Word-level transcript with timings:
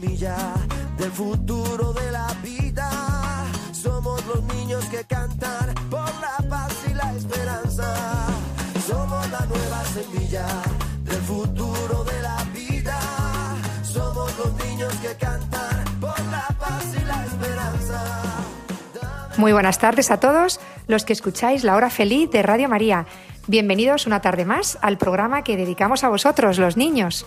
Semilla 0.00 0.36
del 0.96 1.10
futuro 1.10 1.92
de 1.92 2.10
la 2.10 2.28
vida. 2.42 2.90
Somos 3.72 4.24
los 4.26 4.42
niños 4.54 4.84
que 4.86 5.04
cantan 5.04 5.74
por 5.90 6.08
la 6.20 6.48
paz 6.48 6.72
y 6.90 6.94
la 6.94 7.12
esperanza. 7.14 7.94
Somos 8.86 9.30
la 9.30 9.46
nueva 9.46 9.84
semilla 9.84 10.46
del 11.04 11.20
futuro 11.22 12.04
de 12.04 12.22
la 12.22 12.44
vida. 12.54 12.98
Somos 13.82 14.36
los 14.38 14.52
niños 14.64 14.94
que 15.02 15.14
cantan 15.16 15.84
por 16.00 16.18
la 16.30 16.46
paz 16.58 16.84
y 16.94 17.04
la 17.04 17.24
esperanza. 17.24 18.22
Muy 19.36 19.52
buenas 19.52 19.78
tardes 19.78 20.10
a 20.10 20.20
todos 20.20 20.60
los 20.86 21.04
que 21.04 21.12
escucháis 21.12 21.64
La 21.64 21.76
Hora 21.76 21.90
Feliz 21.90 22.30
de 22.30 22.42
Radio 22.42 22.68
María. 22.68 23.06
Bienvenidos 23.46 24.06
una 24.06 24.20
tarde 24.20 24.44
más 24.44 24.78
al 24.80 24.96
programa 24.96 25.42
que 25.42 25.56
dedicamos 25.56 26.04
a 26.04 26.08
vosotros, 26.08 26.58
los 26.58 26.76
niños. 26.76 27.26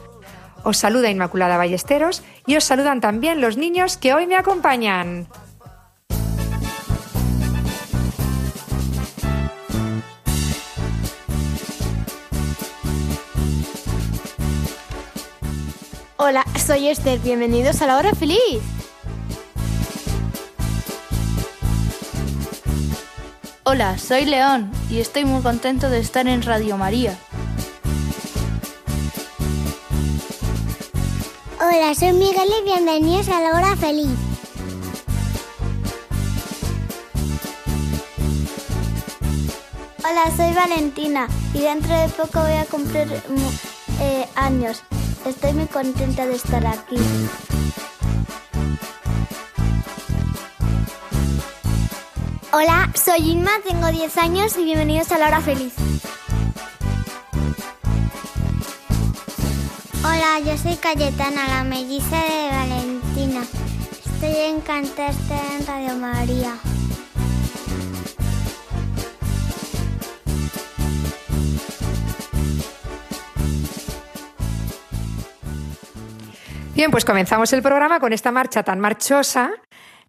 Os 0.63 0.77
saluda 0.77 1.09
Inmaculada 1.11 1.57
Ballesteros 1.57 2.23
y 2.47 2.55
os 2.55 2.63
saludan 2.63 3.01
también 3.01 3.41
los 3.41 3.57
niños 3.57 3.97
que 3.97 4.13
hoy 4.13 4.27
me 4.27 4.37
acompañan. 4.37 5.27
Hola, 16.15 16.45
soy 16.55 16.87
Esther. 16.87 17.19
Bienvenidos 17.19 17.81
a 17.81 17.87
la 17.87 17.97
hora 17.97 18.15
feliz. 18.15 18.61
Hola, 23.63 23.97
soy 23.97 24.23
León 24.23 24.71
y 24.89 24.99
estoy 25.01 25.25
muy 25.25 25.41
contento 25.41 25.89
de 25.89 25.99
estar 25.99 26.25
en 26.27 26.41
Radio 26.41 26.77
María. 26.77 27.17
Hola, 31.75 31.95
soy 31.95 32.13
Miguel 32.13 32.51
y 32.61 32.65
bienvenidos 32.65 33.29
a 33.29 33.41
la 33.41 33.57
hora 33.57 33.75
feliz. 33.75 34.11
Hola, 39.97 40.37
soy 40.37 40.53
Valentina 40.53 41.27
y 41.51 41.61
dentro 41.61 41.97
de 41.97 42.09
poco 42.09 42.41
voy 42.41 42.57
a 42.57 42.65
cumplir 42.65 43.07
mm, 43.07 44.01
eh, 44.03 44.27
años. 44.35 44.83
Estoy 45.25 45.53
muy 45.53 45.65
contenta 45.65 46.27
de 46.27 46.35
estar 46.35 46.63
aquí. 46.67 46.97
Hola, 52.51 52.91
soy 52.93 53.31
Inma, 53.31 53.53
tengo 53.67 53.87
10 53.87 54.15
años 54.19 54.55
y 54.59 54.63
bienvenidos 54.63 55.11
a 55.11 55.17
la 55.17 55.25
hora 55.25 55.41
feliz. 55.41 55.73
Hola, 60.03 60.39
yo 60.45 60.57
soy 60.57 60.75
Cayetana, 60.75 61.47
la 61.47 61.63
melliza 61.63 62.17
de 62.17 62.49
Valentina. 62.51 63.41
Estoy 64.05 64.35
encantada 64.49 65.09
de 65.09 65.13
estar 65.13 65.45
en 65.59 65.65
Radio 65.67 65.95
María. 65.95 66.55
Bien, 76.75 76.89
pues 76.89 77.05
comenzamos 77.05 77.53
el 77.53 77.61
programa 77.61 77.99
con 77.99 78.13
esta 78.13 78.31
marcha 78.31 78.63
tan 78.63 78.79
marchosa, 78.79 79.51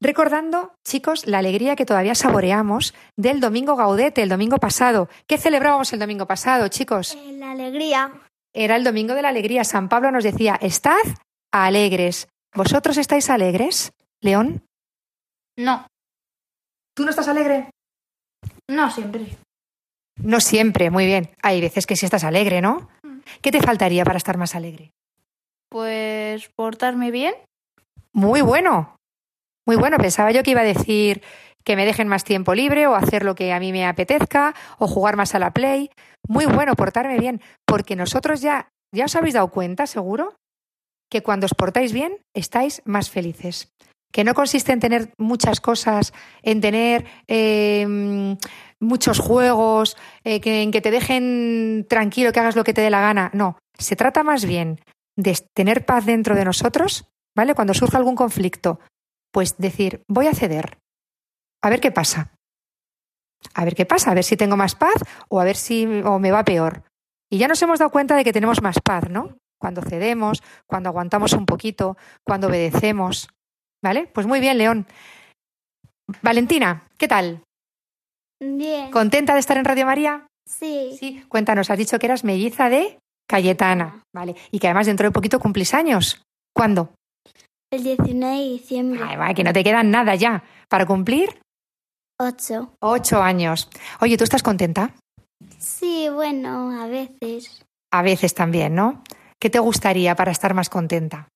recordando, 0.00 0.72
chicos, 0.82 1.26
la 1.26 1.38
alegría 1.38 1.76
que 1.76 1.84
todavía 1.84 2.14
saboreamos 2.14 2.94
del 3.16 3.40
domingo 3.40 3.76
Gaudete, 3.76 4.22
el 4.22 4.30
domingo 4.30 4.56
pasado. 4.56 5.08
¿Qué 5.26 5.36
celebrábamos 5.36 5.92
el 5.92 5.98
domingo 5.98 6.26
pasado, 6.26 6.68
chicos? 6.68 7.14
Eh, 7.14 7.36
La 7.38 7.50
alegría. 7.50 8.10
Era 8.54 8.76
el 8.76 8.84
domingo 8.84 9.14
de 9.14 9.22
la 9.22 9.28
alegría. 9.30 9.64
San 9.64 9.88
Pablo 9.88 10.10
nos 10.10 10.24
decía, 10.24 10.56
estad 10.60 10.96
alegres. 11.52 12.28
¿Vosotros 12.54 12.96
estáis 12.96 13.28
alegres, 13.30 13.92
León? 14.20 14.64
No, 15.56 15.86
¿Tú 16.96 17.04
no 17.04 17.10
estás 17.10 17.28
alegre? 17.28 17.70
no 18.70 18.90
siempre. 18.90 19.36
No 20.16 20.40
siempre, 20.40 20.90
muy 20.90 21.06
bien. 21.06 21.30
Hay 21.42 21.60
veces 21.60 21.86
que 21.86 21.96
sí 21.96 22.06
estás 22.06 22.22
alegre, 22.24 22.60
¿no? 22.60 22.88
¿Qué 23.42 23.50
te 23.50 23.60
faltaría 23.60 24.04
para 24.04 24.16
estar 24.18 24.36
más 24.38 24.54
alegre? 24.54 24.92
Pues 25.68 26.48
portarme 26.54 27.10
bien. 27.10 27.34
Muy 28.12 28.40
bueno. 28.42 28.96
Muy 29.66 29.74
bueno. 29.76 29.96
Pensaba 29.98 30.30
yo 30.30 30.44
que 30.44 30.52
iba 30.52 30.60
a 30.60 30.64
decir 30.64 31.22
que 31.64 31.76
me 31.76 31.86
dejen 31.86 32.08
más 32.08 32.24
tiempo 32.24 32.54
libre 32.54 32.86
o 32.86 32.94
hacer 32.94 33.24
lo 33.24 33.34
que 33.34 33.52
a 33.52 33.60
mí 33.60 33.72
me 33.72 33.86
apetezca 33.86 34.54
o 34.78 34.86
jugar 34.86 35.16
más 35.16 35.34
a 35.34 35.38
la 35.38 35.52
play. 35.52 35.90
Muy 36.28 36.46
bueno, 36.46 36.74
portarme 36.74 37.18
bien. 37.18 37.40
Porque 37.66 37.96
nosotros 37.96 38.40
ya, 38.40 38.68
ya 38.92 39.06
os 39.06 39.16
habéis 39.16 39.34
dado 39.34 39.48
cuenta, 39.48 39.86
seguro, 39.86 40.36
que 41.10 41.22
cuando 41.22 41.46
os 41.46 41.54
portáis 41.54 41.92
bien 41.92 42.18
estáis 42.34 42.82
más 42.84 43.10
felices. 43.10 43.72
Que 44.12 44.24
no 44.24 44.34
consiste 44.34 44.72
en 44.72 44.80
tener 44.80 45.12
muchas 45.18 45.60
cosas, 45.60 46.12
en 46.42 46.60
tener 46.60 47.04
eh, 47.26 48.36
muchos 48.78 49.18
juegos, 49.18 49.96
eh, 50.22 50.40
que, 50.40 50.62
en 50.62 50.70
que 50.70 50.80
te 50.80 50.90
dejen 50.92 51.86
tranquilo, 51.88 52.32
que 52.32 52.40
hagas 52.40 52.56
lo 52.56 52.62
que 52.62 52.74
te 52.74 52.80
dé 52.80 52.90
la 52.90 53.00
gana. 53.00 53.30
No, 53.32 53.58
se 53.76 53.96
trata 53.96 54.22
más 54.22 54.44
bien 54.44 54.80
de 55.16 55.36
tener 55.54 55.84
paz 55.84 56.06
dentro 56.06 56.36
de 56.36 56.44
nosotros, 56.44 57.06
¿vale? 57.34 57.54
Cuando 57.54 57.74
surja 57.74 57.98
algún 57.98 58.14
conflicto, 58.14 58.78
pues 59.32 59.56
decir, 59.58 60.02
voy 60.08 60.28
a 60.28 60.34
ceder, 60.34 60.78
a 61.64 61.70
ver 61.70 61.80
qué 61.80 61.90
pasa. 61.90 62.30
A 63.54 63.64
ver 63.64 63.74
qué 63.74 63.86
pasa, 63.86 64.10
a 64.10 64.14
ver 64.14 64.24
si 64.24 64.36
tengo 64.36 64.56
más 64.56 64.74
paz 64.74 64.96
o 65.28 65.40
a 65.40 65.44
ver 65.44 65.56
si 65.56 65.86
o 66.04 66.18
me 66.18 66.30
va 66.30 66.44
peor. 66.44 66.82
Y 67.30 67.38
ya 67.38 67.48
nos 67.48 67.62
hemos 67.62 67.78
dado 67.78 67.90
cuenta 67.90 68.16
de 68.16 68.24
que 68.24 68.34
tenemos 68.34 68.60
más 68.60 68.80
paz, 68.80 69.08
¿no? 69.08 69.38
Cuando 69.58 69.80
cedemos, 69.80 70.42
cuando 70.66 70.90
aguantamos 70.90 71.32
un 71.32 71.46
poquito, 71.46 71.96
cuando 72.22 72.48
obedecemos. 72.48 73.30
¿Vale? 73.82 74.10
Pues 74.12 74.26
muy 74.26 74.40
bien, 74.40 74.58
León. 74.58 74.86
Valentina, 76.20 76.86
¿qué 76.98 77.08
tal? 77.08 77.42
Bien. 78.42 78.90
¿Contenta 78.90 79.32
de 79.32 79.40
estar 79.40 79.56
en 79.56 79.64
Radio 79.64 79.86
María? 79.86 80.26
Sí. 80.46 80.96
Sí. 81.00 81.24
Cuéntanos, 81.28 81.70
has 81.70 81.78
dicho 81.78 81.98
que 81.98 82.06
eras 82.06 82.24
melliza 82.24 82.68
de 82.68 82.98
Cayetana, 83.26 84.02
¿vale? 84.14 84.34
Y 84.50 84.58
que 84.58 84.66
además 84.66 84.86
dentro 84.86 85.08
de 85.08 85.12
poquito 85.12 85.40
cumplís 85.40 85.72
años. 85.72 86.22
¿Cuándo? 86.54 86.92
El 87.72 87.84
19 87.84 88.36
de 88.36 88.42
diciembre. 88.42 89.00
Ay, 89.02 89.16
va, 89.16 89.32
que 89.32 89.44
no 89.44 89.54
te 89.54 89.64
quedan 89.64 89.90
nada 89.90 90.14
ya. 90.14 90.44
Para 90.68 90.84
cumplir 90.84 91.40
8. 92.18 92.74
ocho 92.80 93.22
años. 93.22 93.68
Oye, 94.00 94.16
¿tú 94.16 94.24
estás 94.24 94.42
contenta? 94.42 94.94
Sí, 95.58 96.08
bueno, 96.12 96.70
a 96.82 96.86
veces. 96.86 97.64
A 97.92 98.02
veces 98.02 98.34
también, 98.34 98.74
¿no? 98.74 99.02
¿Qué 99.40 99.50
te 99.50 99.58
gustaría 99.58 100.14
para 100.14 100.32
estar 100.32 100.54
más 100.54 100.68
contenta? 100.68 101.28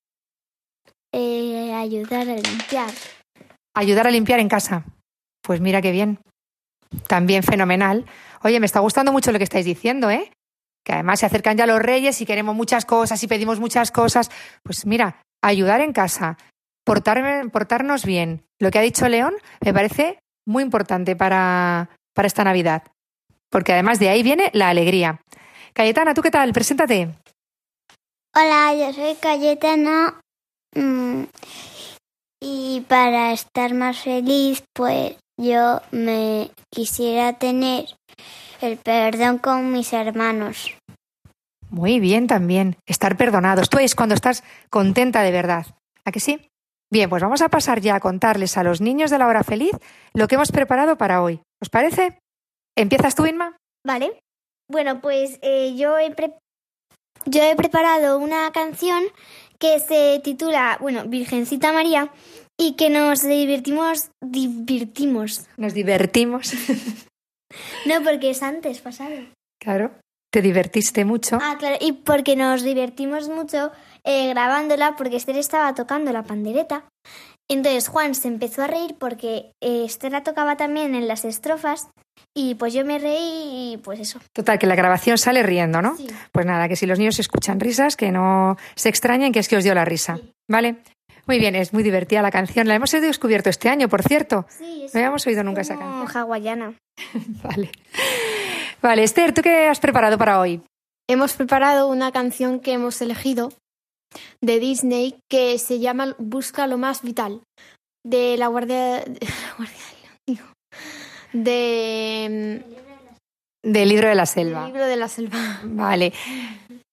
Eh, 1.12 1.74
ayudar 1.74 2.28
a 2.28 2.36
limpiar. 2.36 2.90
Ayudar 3.74 4.06
a 4.06 4.10
limpiar 4.10 4.40
en 4.40 4.48
casa. 4.48 4.84
Pues 5.42 5.60
mira 5.60 5.82
qué 5.82 5.90
bien. 5.92 6.20
También 7.06 7.42
fenomenal. 7.42 8.06
Oye, 8.42 8.60
me 8.60 8.66
está 8.66 8.80
gustando 8.80 9.12
mucho 9.12 9.32
lo 9.32 9.38
que 9.38 9.44
estáis 9.44 9.66
diciendo, 9.66 10.10
¿eh? 10.10 10.30
Que 10.84 10.92
además 10.94 11.20
se 11.20 11.26
acercan 11.26 11.56
ya 11.56 11.66
los 11.66 11.80
reyes 11.80 12.20
y 12.20 12.26
queremos 12.26 12.54
muchas 12.54 12.84
cosas 12.84 13.22
y 13.22 13.26
pedimos 13.26 13.60
muchas 13.60 13.90
cosas. 13.90 14.30
Pues 14.62 14.86
mira, 14.86 15.20
ayudar 15.42 15.80
en 15.80 15.92
casa, 15.92 16.38
portarme- 16.86 17.50
portarnos 17.50 18.04
bien. 18.04 18.44
Lo 18.58 18.70
que 18.70 18.78
ha 18.78 18.82
dicho 18.82 19.08
León 19.08 19.34
me 19.60 19.74
parece 19.74 20.18
muy 20.48 20.62
importante 20.62 21.14
para, 21.14 21.90
para 22.14 22.26
esta 22.26 22.42
Navidad. 22.42 22.82
Porque 23.50 23.74
además 23.74 23.98
de 23.98 24.08
ahí 24.08 24.22
viene 24.22 24.50
la 24.54 24.70
alegría. 24.70 25.20
Cayetana, 25.74 26.14
¿tú 26.14 26.22
qué 26.22 26.30
tal? 26.30 26.52
Preséntate. 26.52 27.14
Hola, 28.34 28.74
yo 28.74 28.92
soy 28.92 29.14
Cayetana. 29.16 30.20
mm, 30.74 31.24
y 32.40 32.84
para 32.88 33.32
estar 33.32 33.74
más 33.74 33.98
feliz, 33.98 34.62
pues 34.72 35.16
yo 35.36 35.80
me 35.90 36.50
quisiera 36.70 37.34
tener 37.34 37.86
el 38.60 38.76
perdón 38.78 39.38
con 39.38 39.72
mis 39.72 39.92
hermanos. 39.92 40.74
Muy 41.70 42.00
bien 42.00 42.26
también. 42.26 42.76
Estar 42.86 43.16
perdonados. 43.16 43.68
Tú 43.68 43.78
es 43.78 43.94
cuando 43.94 44.14
estás 44.14 44.42
contenta 44.70 45.22
de 45.22 45.32
verdad. 45.32 45.66
¿A 46.04 46.12
que 46.12 46.20
sí? 46.20 46.47
Bien, 46.90 47.10
pues 47.10 47.22
vamos 47.22 47.42
a 47.42 47.48
pasar 47.48 47.80
ya 47.80 47.96
a 47.96 48.00
contarles 48.00 48.56
a 48.56 48.62
los 48.64 48.80
niños 48.80 49.10
de 49.10 49.18
la 49.18 49.26
hora 49.26 49.44
feliz 49.44 49.72
lo 50.14 50.26
que 50.26 50.36
hemos 50.36 50.50
preparado 50.52 50.96
para 50.96 51.22
hoy. 51.22 51.40
¿Os 51.62 51.68
parece? 51.68 52.18
¿Empiezas 52.76 53.14
tú, 53.14 53.26
Inma? 53.26 53.56
Vale. 53.86 54.18
Bueno, 54.70 55.00
pues 55.00 55.38
eh, 55.42 55.74
yo, 55.76 55.98
he 55.98 56.10
pre- 56.12 56.34
yo 57.26 57.42
he 57.42 57.56
preparado 57.56 58.18
una 58.18 58.50
canción 58.52 59.02
que 59.58 59.80
se 59.80 60.20
titula, 60.22 60.78
bueno, 60.80 61.04
Virgencita 61.06 61.72
María, 61.72 62.10
y 62.58 62.74
que 62.76 62.90
nos 62.90 63.22
divertimos, 63.22 64.10
divertimos. 64.24 65.46
Nos 65.56 65.74
divertimos. 65.74 66.52
No, 67.86 68.02
porque 68.04 68.28
es 68.30 68.42
antes, 68.42 68.80
pasado. 68.82 69.14
claro. 69.58 69.90
Te 70.30 70.42
divertiste 70.42 71.06
mucho. 71.06 71.38
Ah, 71.40 71.56
claro, 71.58 71.78
y 71.80 71.92
porque 71.92 72.36
nos 72.36 72.62
divertimos 72.62 73.30
mucho 73.30 73.72
eh, 74.08 74.28
grabándola, 74.30 74.96
porque 74.96 75.16
Esther 75.16 75.36
estaba 75.36 75.74
tocando 75.74 76.12
la 76.12 76.22
pandereta. 76.22 76.84
Entonces 77.50 77.88
Juan 77.88 78.14
se 78.14 78.28
empezó 78.28 78.62
a 78.62 78.66
reír 78.66 78.96
porque 78.98 79.52
eh, 79.62 79.84
Esther 79.84 80.12
la 80.12 80.22
tocaba 80.22 80.56
también 80.56 80.94
en 80.94 81.08
las 81.08 81.24
estrofas, 81.24 81.88
y 82.36 82.54
pues 82.56 82.74
yo 82.74 82.84
me 82.84 82.98
reí 82.98 83.72
y 83.74 83.76
pues 83.78 84.00
eso. 84.00 84.20
Total, 84.34 84.58
que 84.58 84.66
la 84.66 84.74
grabación 84.74 85.18
sale 85.18 85.42
riendo, 85.42 85.80
¿no? 85.82 85.96
Sí. 85.96 86.06
Pues 86.32 86.46
nada, 86.46 86.68
que 86.68 86.76
si 86.76 86.86
los 86.86 86.98
niños 86.98 87.18
escuchan 87.18 87.60
risas, 87.60 87.96
que 87.96 88.10
no 88.10 88.56
se 88.74 88.88
extrañen 88.88 89.32
que 89.32 89.38
es 89.38 89.48
que 89.48 89.56
os 89.56 89.64
dio 89.64 89.74
la 89.74 89.84
risa. 89.84 90.18
¿Vale? 90.50 90.76
Muy 91.26 91.38
bien, 91.38 91.54
es 91.54 91.72
muy 91.74 91.82
divertida 91.82 92.22
la 92.22 92.30
canción. 92.30 92.68
La 92.68 92.74
hemos 92.74 92.90
descubierto 92.90 93.50
este 93.50 93.68
año, 93.68 93.88
por 93.88 94.02
cierto. 94.02 94.46
Sí, 94.48 94.84
es 94.84 94.94
No 94.94 95.00
habíamos 95.00 95.26
oído 95.26 95.44
nunca 95.44 95.60
esa 95.60 95.78
canción. 95.78 96.08
hawaiana. 96.16 96.74
Vale. 97.42 97.70
Vale, 98.80 99.02
Esther, 99.04 99.32
¿tú 99.34 99.42
qué 99.42 99.68
has 99.68 99.80
preparado 99.80 100.16
para 100.16 100.40
hoy? 100.40 100.62
Hemos 101.08 101.34
preparado 101.34 101.88
una 101.88 102.12
canción 102.12 102.60
que 102.60 102.72
hemos 102.72 103.00
elegido 103.02 103.50
de 104.40 104.58
Disney 104.58 105.16
que 105.28 105.58
se 105.58 105.78
llama 105.78 106.14
Busca 106.18 106.66
lo 106.66 106.78
más 106.78 107.02
vital. 107.02 107.42
De 108.04 108.36
la 108.36 108.46
Guardia. 108.48 109.00
De, 109.04 109.20
la 109.20 109.54
Guardia 109.56 109.78
del. 110.26 110.40
De. 111.32 112.64
Del 113.64 113.88
libro 113.88 114.08
de 114.08 114.14
la 114.14 114.22
mm, 114.22 114.26
selva. 114.26 114.62
del 114.62 114.72
libro 114.72 114.86
de 114.86 114.96
la 114.96 115.08
selva. 115.08 115.60
Vale. 115.64 116.12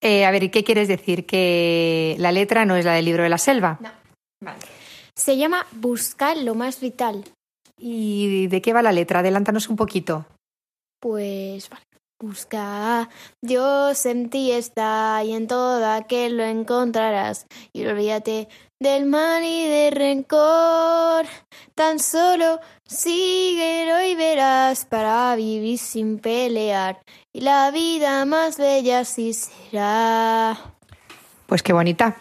Eh, 0.02 0.24
a 0.24 0.30
ver, 0.30 0.44
¿y 0.44 0.50
qué 0.50 0.64
quieres 0.64 0.88
decir? 0.88 1.24
¿Que 1.26 2.16
la 2.18 2.32
letra 2.32 2.64
no 2.64 2.76
es 2.76 2.84
la 2.84 2.94
del 2.94 3.04
libro 3.04 3.22
de 3.22 3.28
la 3.28 3.38
selva? 3.38 3.78
No. 3.80 3.90
Vale. 4.42 4.58
Se 5.14 5.36
llama 5.36 5.66
Buscar 5.72 6.36
lo 6.36 6.54
más 6.54 6.80
vital. 6.80 7.24
¿Y 7.78 8.48
de 8.48 8.60
qué 8.60 8.72
va 8.72 8.82
la 8.82 8.92
letra? 8.92 9.20
Adelántanos 9.20 9.68
un 9.68 9.76
poquito. 9.76 10.26
Pues 11.00 11.70
vale. 11.70 11.85
Busca, 12.18 13.10
Dios 13.42 14.06
en 14.06 14.30
ti 14.30 14.50
está 14.50 15.22
y 15.22 15.34
en 15.34 15.46
todo 15.46 15.86
aquel 15.86 16.38
lo 16.38 16.44
encontrarás. 16.44 17.46
Y 17.74 17.84
olvídate 17.84 18.48
del 18.80 19.04
mal 19.04 19.44
y 19.44 19.68
del 19.68 19.92
rencor. 19.92 21.26
Tan 21.74 21.98
solo 21.98 22.58
síguelo 22.86 24.02
y 24.02 24.14
verás 24.14 24.86
para 24.86 25.36
vivir 25.36 25.78
sin 25.78 26.18
pelear. 26.18 27.02
Y 27.34 27.42
la 27.42 27.70
vida 27.70 28.24
más 28.24 28.56
bella 28.56 29.00
así 29.00 29.34
será. 29.34 30.56
Pues 31.46 31.62
qué 31.62 31.74
bonita. 31.74 32.16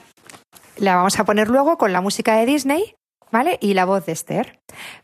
La 0.76 0.98
vamos 0.98 1.18
a 1.20 1.24
poner 1.24 1.48
luego 1.48 1.78
con 1.78 1.94
la 1.94 2.02
música 2.02 2.36
de 2.36 2.46
Disney, 2.46 2.96
¿vale? 3.32 3.58
Y 3.62 3.76
la 3.76 3.86
voz 3.86 4.06
de 4.06 4.12
Esther, 4.12 4.60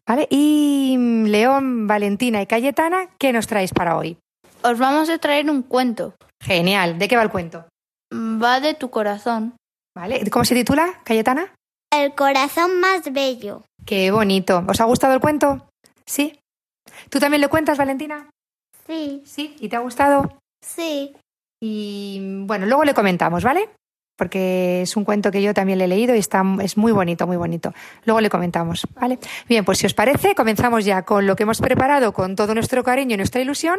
¿vale? 0.05 0.27
Y 0.29 0.97
mm, 0.99 1.25
León, 1.27 1.87
Valentina 1.87 2.41
y 2.41 2.45
Cayetana, 2.45 3.07
¿qué 3.17 3.31
nos 3.31 3.47
traéis 3.47 3.71
para 3.71 3.95
hoy? 3.95 4.17
Os 4.63 4.77
vamos 4.79 5.09
a 5.09 5.17
traer 5.17 5.49
un 5.49 5.63
cuento. 5.63 6.13
Genial. 6.41 6.97
¿De 6.99 7.07
qué 7.07 7.15
va 7.15 7.23
el 7.23 7.29
cuento? 7.29 7.65
Va 8.13 8.59
de 8.59 8.73
tu 8.73 8.89
corazón. 8.89 9.55
¿Vale? 9.95 10.29
¿Cómo 10.29 10.45
se 10.45 10.55
titula, 10.55 11.01
Cayetana? 11.03 11.53
El 11.91 12.13
corazón 12.15 12.79
más 12.79 13.11
bello. 13.11 13.63
Qué 13.85 14.11
bonito. 14.11 14.63
¿Os 14.67 14.79
ha 14.79 14.85
gustado 14.85 15.13
el 15.13 15.19
cuento? 15.19 15.67
¿Sí? 16.05 16.39
¿Tú 17.09 17.19
también 17.19 17.41
lo 17.41 17.49
cuentas, 17.49 17.77
Valentina? 17.77 18.29
Sí, 18.87 19.21
Sí. 19.25 19.55
¿Y 19.59 19.69
te 19.69 19.75
ha 19.75 19.79
gustado? 19.79 20.37
sí. 20.63 21.13
Y 21.63 22.19
bueno, 22.47 22.65
luego 22.65 22.83
le 22.83 22.95
comentamos, 22.95 23.43
¿vale? 23.43 23.69
Porque 24.17 24.81
es 24.81 24.97
un 24.97 25.05
cuento 25.05 25.29
que 25.31 25.43
yo 25.43 25.53
también 25.53 25.77
le 25.77 25.85
he 25.85 25.87
leído 25.87 26.15
y 26.15 26.17
está, 26.17 26.43
es 26.63 26.75
muy 26.75 26.91
bonito, 26.91 27.27
muy 27.27 27.37
bonito. 27.37 27.71
Luego 28.05 28.19
le 28.19 28.31
comentamos, 28.31 28.87
¿vale? 28.95 29.19
Bien, 29.47 29.63
pues 29.63 29.77
si 29.77 29.85
os 29.85 29.93
parece, 29.93 30.33
comenzamos 30.33 30.85
ya 30.85 31.03
con 31.03 31.27
lo 31.27 31.35
que 31.35 31.43
hemos 31.43 31.59
preparado 31.61 32.13
con 32.13 32.35
todo 32.35 32.55
nuestro 32.55 32.83
cariño 32.83 33.13
y 33.13 33.17
nuestra 33.17 33.41
ilusión 33.41 33.77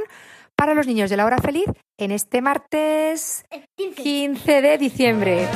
para 0.63 0.75
los 0.75 0.87
niños 0.87 1.11
de 1.11 1.17
la 1.17 1.27
hora 1.27 1.39
feliz 1.39 1.65
en 1.99 2.13
este 2.13 2.41
martes 2.41 3.45
15 3.97 4.63
de 4.63 4.79
diciembre. 4.79 5.49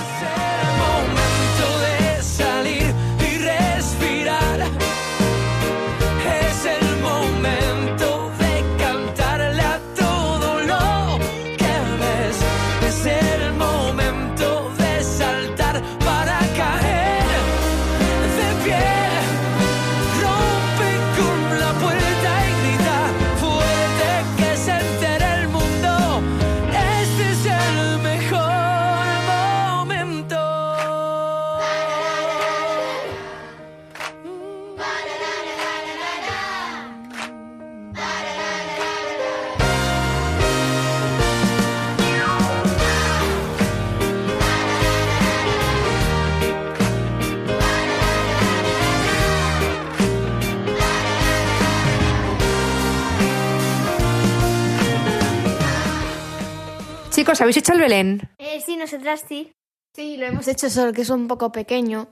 Chicos, 57.37 57.41
¿habéis 57.43 57.56
hecho 57.59 57.73
el 57.75 57.81
Belén? 57.81 58.29
Eh, 58.38 58.62
sí, 58.65 58.77
nosotras 58.77 59.23
sí. 59.29 59.53
Sí, 59.94 60.17
lo 60.17 60.25
hemos 60.27 60.49
hecho 60.49 60.71
solo 60.71 60.93
que 60.94 61.03
es 61.03 61.11
un 61.11 61.29
poco 61.29 61.53
pequeño. 61.53 62.09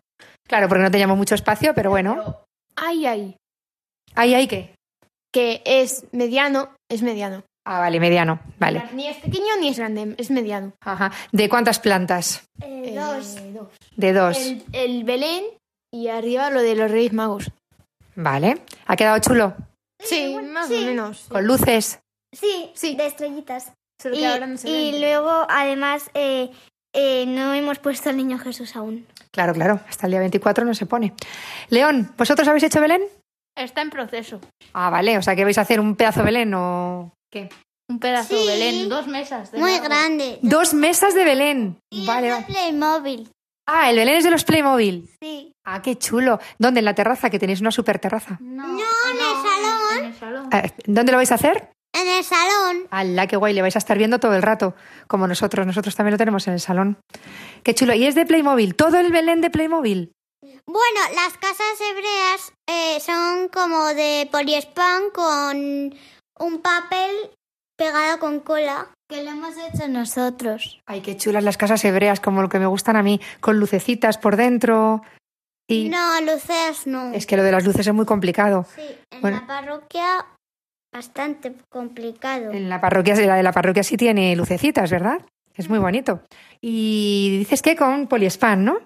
Claro, 0.47 0.69
porque 0.69 0.83
no 0.85 0.91
teníamos 0.91 1.17
mucho 1.17 1.35
espacio, 1.35 1.73
pero 1.75 1.89
bueno. 1.91 2.15
Pero 2.17 2.45
Ay, 2.77 3.07
ay. 3.07 3.37
Ahí 4.15 4.35
hay 4.35 4.47
que. 4.47 4.75
Que 5.33 5.63
es 5.65 6.05
mediano, 6.13 6.75
es 6.91 7.03
mediano. 7.03 7.43
Ah, 7.67 7.79
vale, 7.81 7.99
mediano. 8.01 8.41
Vale. 8.59 8.85
Ni 8.93 9.07
es 9.09 9.17
pequeño 9.17 9.57
ni 9.61 9.69
es 9.69 9.79
grande, 9.79 10.15
es 10.19 10.31
mediano. 10.31 10.73
Ajá. 10.83 11.11
¿De 11.33 11.49
cuántas 11.49 11.79
plantas? 11.79 12.45
Eh, 12.61 12.91
Eh, 12.91 12.95
dos. 12.95 13.37
dos. 13.55 13.69
De 13.97 14.13
dos. 14.13 14.37
El, 14.39 14.63
el 14.73 15.05
Belén 15.05 15.45
y 15.91 16.09
arriba 16.09 16.51
lo 16.51 16.61
de 16.61 16.75
los 16.75 16.91
Reyes 16.91 17.15
Magos. 17.15 17.51
Vale. 18.15 18.61
¿Ha 18.87 18.97
quedado 18.97 19.19
chulo? 19.21 19.55
Sí, 20.01 20.37
más 20.53 20.67
o 20.71 20.75
menos. 20.75 21.25
Con 21.31 21.47
luces. 21.47 22.01
Sí, 22.33 22.71
Sí. 22.75 22.95
de 22.97 23.07
estrellitas. 23.07 23.73
Solo 24.05 24.17
que 24.17 24.21
Y, 24.21 24.25
ahora 24.27 24.47
no 24.47 24.59
se 24.59 24.69
y 24.69 24.93
ven. 24.93 25.01
luego, 25.01 25.47
además, 25.49 26.11
eh, 26.13 26.51
eh, 26.95 27.25
no 27.27 27.55
hemos 27.55 27.79
puesto 27.79 28.11
al 28.11 28.19
niño 28.19 28.39
Jesús 28.39 28.77
aún. 28.77 29.07
Claro, 29.31 29.55
claro. 29.55 29.81
Hasta 29.89 30.07
el 30.07 30.11
día 30.13 30.21
24 30.21 30.65
no 30.67 30.75
se 30.75 30.85
pone. 30.85 31.15
León, 31.71 32.13
¿vosotros 32.19 32.47
habéis 32.47 32.65
hecho 32.65 32.83
Belén? 32.83 33.01
Está 33.57 33.81
en 33.81 33.89
proceso. 33.89 34.41
Ah, 34.75 34.91
vale. 34.91 35.17
O 35.17 35.23
sea, 35.23 35.35
que 35.35 35.45
vais 35.45 35.57
a 35.57 35.63
hacer 35.63 35.81
un 35.81 35.97
pedazo 35.97 36.23
Belén 36.23 36.53
o 36.55 37.15
qué. 37.33 37.49
Un 37.89 37.99
pedazo 37.99 38.37
Sí. 38.37 38.47
de 38.47 38.53
Belén, 38.53 38.89
dos 38.91 39.07
mesas. 39.07 39.51
de 39.53 39.59
Muy 39.59 39.79
grande. 39.79 40.39
Dos 40.43 40.75
mesas 40.75 41.15
de 41.15 41.25
Belén. 41.25 41.79
Y 41.91 42.05
Vale. 42.07 42.29
es 42.29 42.39
de 42.47 42.53
Playmobil. 42.53 43.31
Ah, 43.67 43.89
el 43.91 43.97
Belén 43.97 44.17
es 44.17 44.25
de 44.25 44.31
los 44.31 44.45
Playmobil. 44.45 45.09
Sí. 45.21 45.53
Ah, 45.65 45.81
qué 45.81 45.97
chulo. 45.97 46.39
¿Dónde? 46.59 46.81
En 46.81 46.85
la 46.85 46.95
terraza, 46.95 47.31
que 47.31 47.39
tenéis 47.39 47.61
una 47.63 47.71
super 47.71 47.99
terraza. 47.99 48.37
No, 48.41 48.65
en 48.75 48.77
el 48.77 49.43
salón. 49.43 49.99
En 49.99 50.05
el 50.05 50.15
salón. 50.15 50.49
Eh, 50.53 50.71
¿Dónde 50.87 51.13
lo 51.13 51.17
vais 51.19 51.33
a 51.33 51.37
hacer? 51.37 51.71
En 52.05 52.19
el 52.19 52.25
salón. 52.25 52.87
¡Hala, 52.91 53.27
qué 53.27 53.37
guay! 53.37 53.55
Le 53.55 53.63
vais 53.63 53.77
a 53.77 53.79
estar 53.79 53.97
viendo 53.97 54.19
todo 54.21 54.35
el 54.35 54.43
rato, 54.43 54.75
como 55.09 55.27
nosotros. 55.27 55.67
Nosotros 55.67 55.97
también 55.97 56.13
lo 56.13 56.19
tenemos 56.19 56.47
en 56.49 56.53
el 56.55 56.61
salón. 56.61 56.99
Qué 57.63 57.75
chulo. 57.75 57.95
¿Y 57.95 58.05
es 58.05 58.15
de 58.15 58.27
Playmobil? 58.27 58.75
¿Todo 58.75 58.99
el 58.99 59.11
Belén 59.11 59.41
de 59.41 59.49
Playmobil? 59.51 60.13
Bueno, 60.67 61.01
las 61.15 61.33
casas 61.39 61.81
hebreas 61.81 62.53
eh, 62.69 63.01
son 63.01 63.49
como 63.49 63.87
de 63.95 64.29
poliespan 64.31 65.05
con 65.15 65.95
un 66.39 66.61
papel 66.63 67.11
pegado 67.79 68.19
con 68.19 68.41
cola. 68.41 68.89
Que 69.09 69.23
lo 69.23 69.31
hemos 69.31 69.55
hecho 69.57 69.87
nosotros. 69.89 70.81
Ay, 70.87 71.01
qué 71.03 71.17
chulas 71.17 71.45
las 71.45 71.57
casas 71.59 71.85
hebreas, 71.85 72.21
como 72.21 72.43
lo 72.43 72.49
que 72.49 72.59
me 72.59 72.67
gustan 72.67 72.97
a 72.97 73.03
mí, 73.03 73.21
con 73.41 73.59
lucecitas 73.61 74.17
por 74.19 74.37
dentro. 74.37 75.03
Y 75.69 75.89
No, 75.89 76.21
luces 76.23 76.87
no. 76.87 77.13
es 77.15 77.25
que 77.27 77.37
lo 77.39 77.43
de 77.43 77.53
las 77.53 77.65
luces 77.65 77.87
es 77.87 77.95
muy 77.95 78.05
complicado. 78.07 78.67
Sí, 78.75 78.83
en 79.11 79.21
Bueno. 79.23 79.41
la 79.41 79.47
parroquia 79.47 80.27
bastante 80.95 81.53
complicado. 81.69 82.53
En 82.53 82.69
la 82.69 82.81
parroquia, 82.81 83.17
la 83.17 83.35
de 83.37 83.43
la 83.43 83.53
parroquia 83.53 83.83
sí 83.83 83.97
tiene 83.97 84.35
lucecitas, 84.37 84.91
¿verdad? 84.91 85.19
Es 85.57 85.69
muy 85.69 85.79
bonito. 85.81 86.23
Y 86.61 87.39
dices 87.39 87.63
que 87.63 87.75
con 87.77 88.07
poliespan, 88.07 88.65
¿no? 88.65 88.79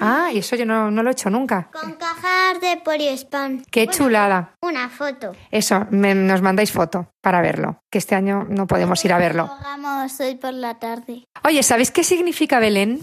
Ah, 0.00 0.30
y 0.32 0.38
eso 0.38 0.56
yo 0.56 0.64
no, 0.66 0.90
no 0.90 1.02
lo 1.02 1.10
he 1.10 1.12
hecho 1.12 1.28
nunca. 1.30 1.70
Con 1.72 1.92
cajas 1.92 2.60
de 2.60 2.78
poliespan. 2.82 3.62
Qué 3.70 3.86
chulada. 3.88 4.54
Una 4.62 4.88
foto. 4.88 5.32
Eso, 5.50 5.86
me- 5.90 6.14
nos 6.14 6.40
mandáis 6.42 6.72
foto 6.72 7.08
para 7.22 7.40
verlo, 7.42 7.78
que 7.90 7.98
este 7.98 8.14
año 8.14 8.46
no 8.48 8.66
podemos 8.66 9.02
ir 9.04 9.12
a 9.12 9.18
verlo. 9.18 9.46
Lo 9.46 9.52
hagamos 9.52 10.18
hoy 10.20 10.34
por 10.36 10.52
la 10.54 10.78
tarde. 10.78 11.24
Oye, 11.44 11.62
¿sabéis 11.62 11.90
qué 11.90 12.04
significa 12.04 12.58
Belén? 12.58 13.00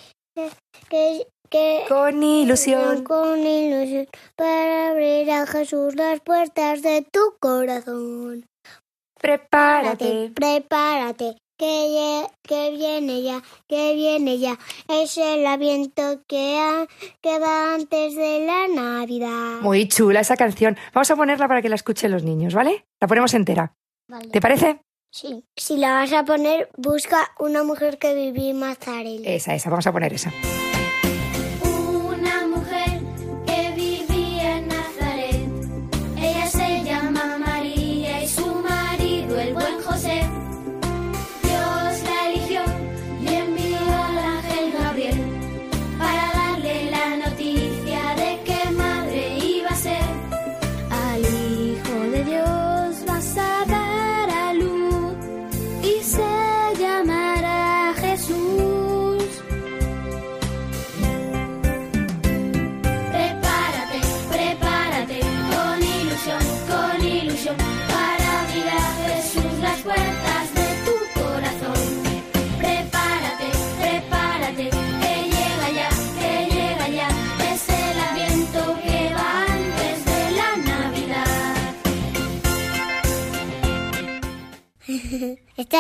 Que, 0.90 1.26
que, 1.50 1.86
Con 1.88 2.22
ilusión. 2.22 3.04
con 3.04 3.40
ilusión 3.40 4.08
para 4.36 4.90
abrir 4.92 5.32
a 5.32 5.46
Jesús 5.48 5.96
las 5.96 6.22
puertas 6.22 6.82
de 6.82 7.02
tu 7.02 7.36
corazón. 7.40 8.49
Prepárate. 9.22 10.32
prepárate, 10.34 11.36
que, 11.58 12.24
que 12.44 12.72
viene 12.72 13.22
ya, 13.22 13.42
que 13.68 13.94
viene 13.96 14.40
ya. 14.40 14.58
Es 14.88 15.18
el 15.18 15.46
aviento 15.46 16.22
que, 16.28 16.58
ha- 16.58 16.88
que 17.22 17.38
va 17.40 17.74
antes 17.76 18.16
de 18.16 18.46
la 18.46 18.68
Navidad. 18.68 19.60
Muy 19.62 19.88
chula 19.88 20.22
esa 20.22 20.38
canción. 20.38 20.78
Vamos 20.94 21.12
a 21.12 21.16
ponerla 21.16 21.48
para 21.48 21.62
que 21.62 21.70
la 21.70 21.76
escuchen 21.76 22.12
los 22.12 22.24
niños, 22.24 22.54
¿vale? 22.54 22.86
La 23.02 23.08
ponemos 23.08 23.34
entera. 23.34 23.74
Vale. 24.08 24.30
¿Te 24.30 24.42
parece? 24.42 24.80
Sí. 25.12 25.44
Si 25.56 25.78
la 25.78 25.94
vas 25.94 26.14
a 26.14 26.24
poner, 26.24 26.70
busca 26.78 27.32
una 27.40 27.64
mujer 27.64 27.98
que 27.98 28.14
viví 28.14 28.52
en 28.52 28.60
Mazarel. 28.60 29.24
Esa, 29.26 29.54
esa. 29.56 29.70
Vamos 29.70 29.88
a 29.88 29.92
poner 29.92 30.14
esa. 30.14 30.32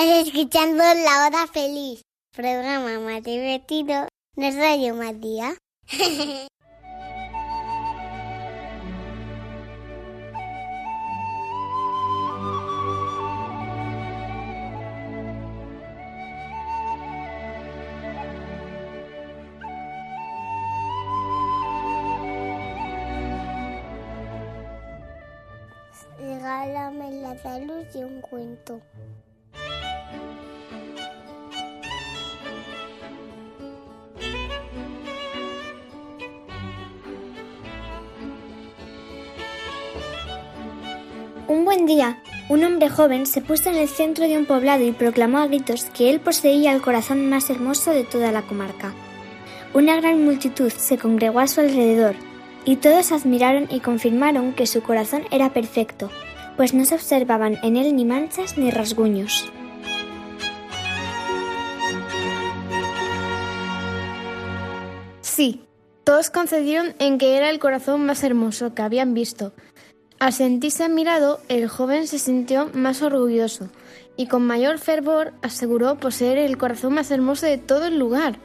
Estás 0.02 0.28
escuchando 0.28 0.78
La 0.78 1.28
Hora 1.28 1.46
Feliz, 1.48 2.06
programa 2.32 3.00
más 3.00 3.22
divertido 3.22 4.08
de 4.38 4.52
Radio 4.52 4.96
Matías. 4.96 5.58
Regálame 26.18 27.12
la 27.22 27.38
salud 27.44 27.86
y 27.94 27.98
un 27.98 28.22
cuento. 28.22 28.80
Buen 41.70 41.86
día, 41.86 42.18
un 42.50 42.64
hombre 42.64 42.90
joven 42.90 43.28
se 43.28 43.42
puso 43.42 43.70
en 43.70 43.76
el 43.76 43.88
centro 43.88 44.28
de 44.28 44.40
un 44.40 44.48
poblado 44.48 44.84
y 44.84 44.92
proclamó 44.92 45.38
a 45.38 45.46
gritos 45.46 45.86
que 45.86 46.10
él 46.10 46.20
poseía 46.20 46.74
el 46.74 46.82
corazón 46.82 47.30
más 47.30 47.52
hermoso 47.52 47.92
de 47.92 48.04
toda 48.04 48.32
la 48.32 48.42
comarca. 48.42 48.92
Una 49.76 49.96
gran 49.98 50.26
multitud 50.26 50.72
se 50.72 50.98
congregó 50.98 51.42
a 51.42 51.48
su 51.48 51.62
alrededor, 51.62 52.16
y 52.66 52.78
todos 52.78 53.12
admiraron 53.12 53.68
y 53.70 53.82
confirmaron 53.82 54.54
que 54.54 54.66
su 54.66 54.82
corazón 54.82 55.26
era 55.30 55.54
perfecto, 55.54 56.10
pues 56.58 56.74
no 56.74 56.86
se 56.86 56.96
observaban 56.96 57.60
en 57.62 57.78
él 57.78 57.96
ni 57.96 58.04
manchas 58.04 58.58
ni 58.58 58.72
rasguños. 58.72 59.52
Sí, 65.22 65.62
todos 66.04 66.32
concedieron 66.32 66.96
en 66.98 67.20
que 67.20 67.38
era 67.38 67.52
el 67.52 67.60
corazón 67.60 68.08
más 68.08 68.24
hermoso 68.24 68.74
que 68.74 68.82
habían 68.82 69.14
visto. 69.14 69.54
Al 70.20 70.34
sentirse 70.34 70.84
admirado, 70.84 71.40
el 71.48 71.70
joven 71.70 72.06
se 72.06 72.20
sintió 72.20 72.70
más 72.74 73.02
orgulloso 73.02 73.70
y 74.18 74.28
con 74.28 74.46
mayor 74.46 74.78
fervor 74.78 75.32
aseguró 75.42 75.96
poseer 75.98 76.38
el 76.38 76.58
corazón 76.58 76.96
más 76.96 77.10
hermoso 77.10 77.46
de 77.46 77.58
todo 77.58 77.86
el 77.86 77.98
lugar. 77.98 78.38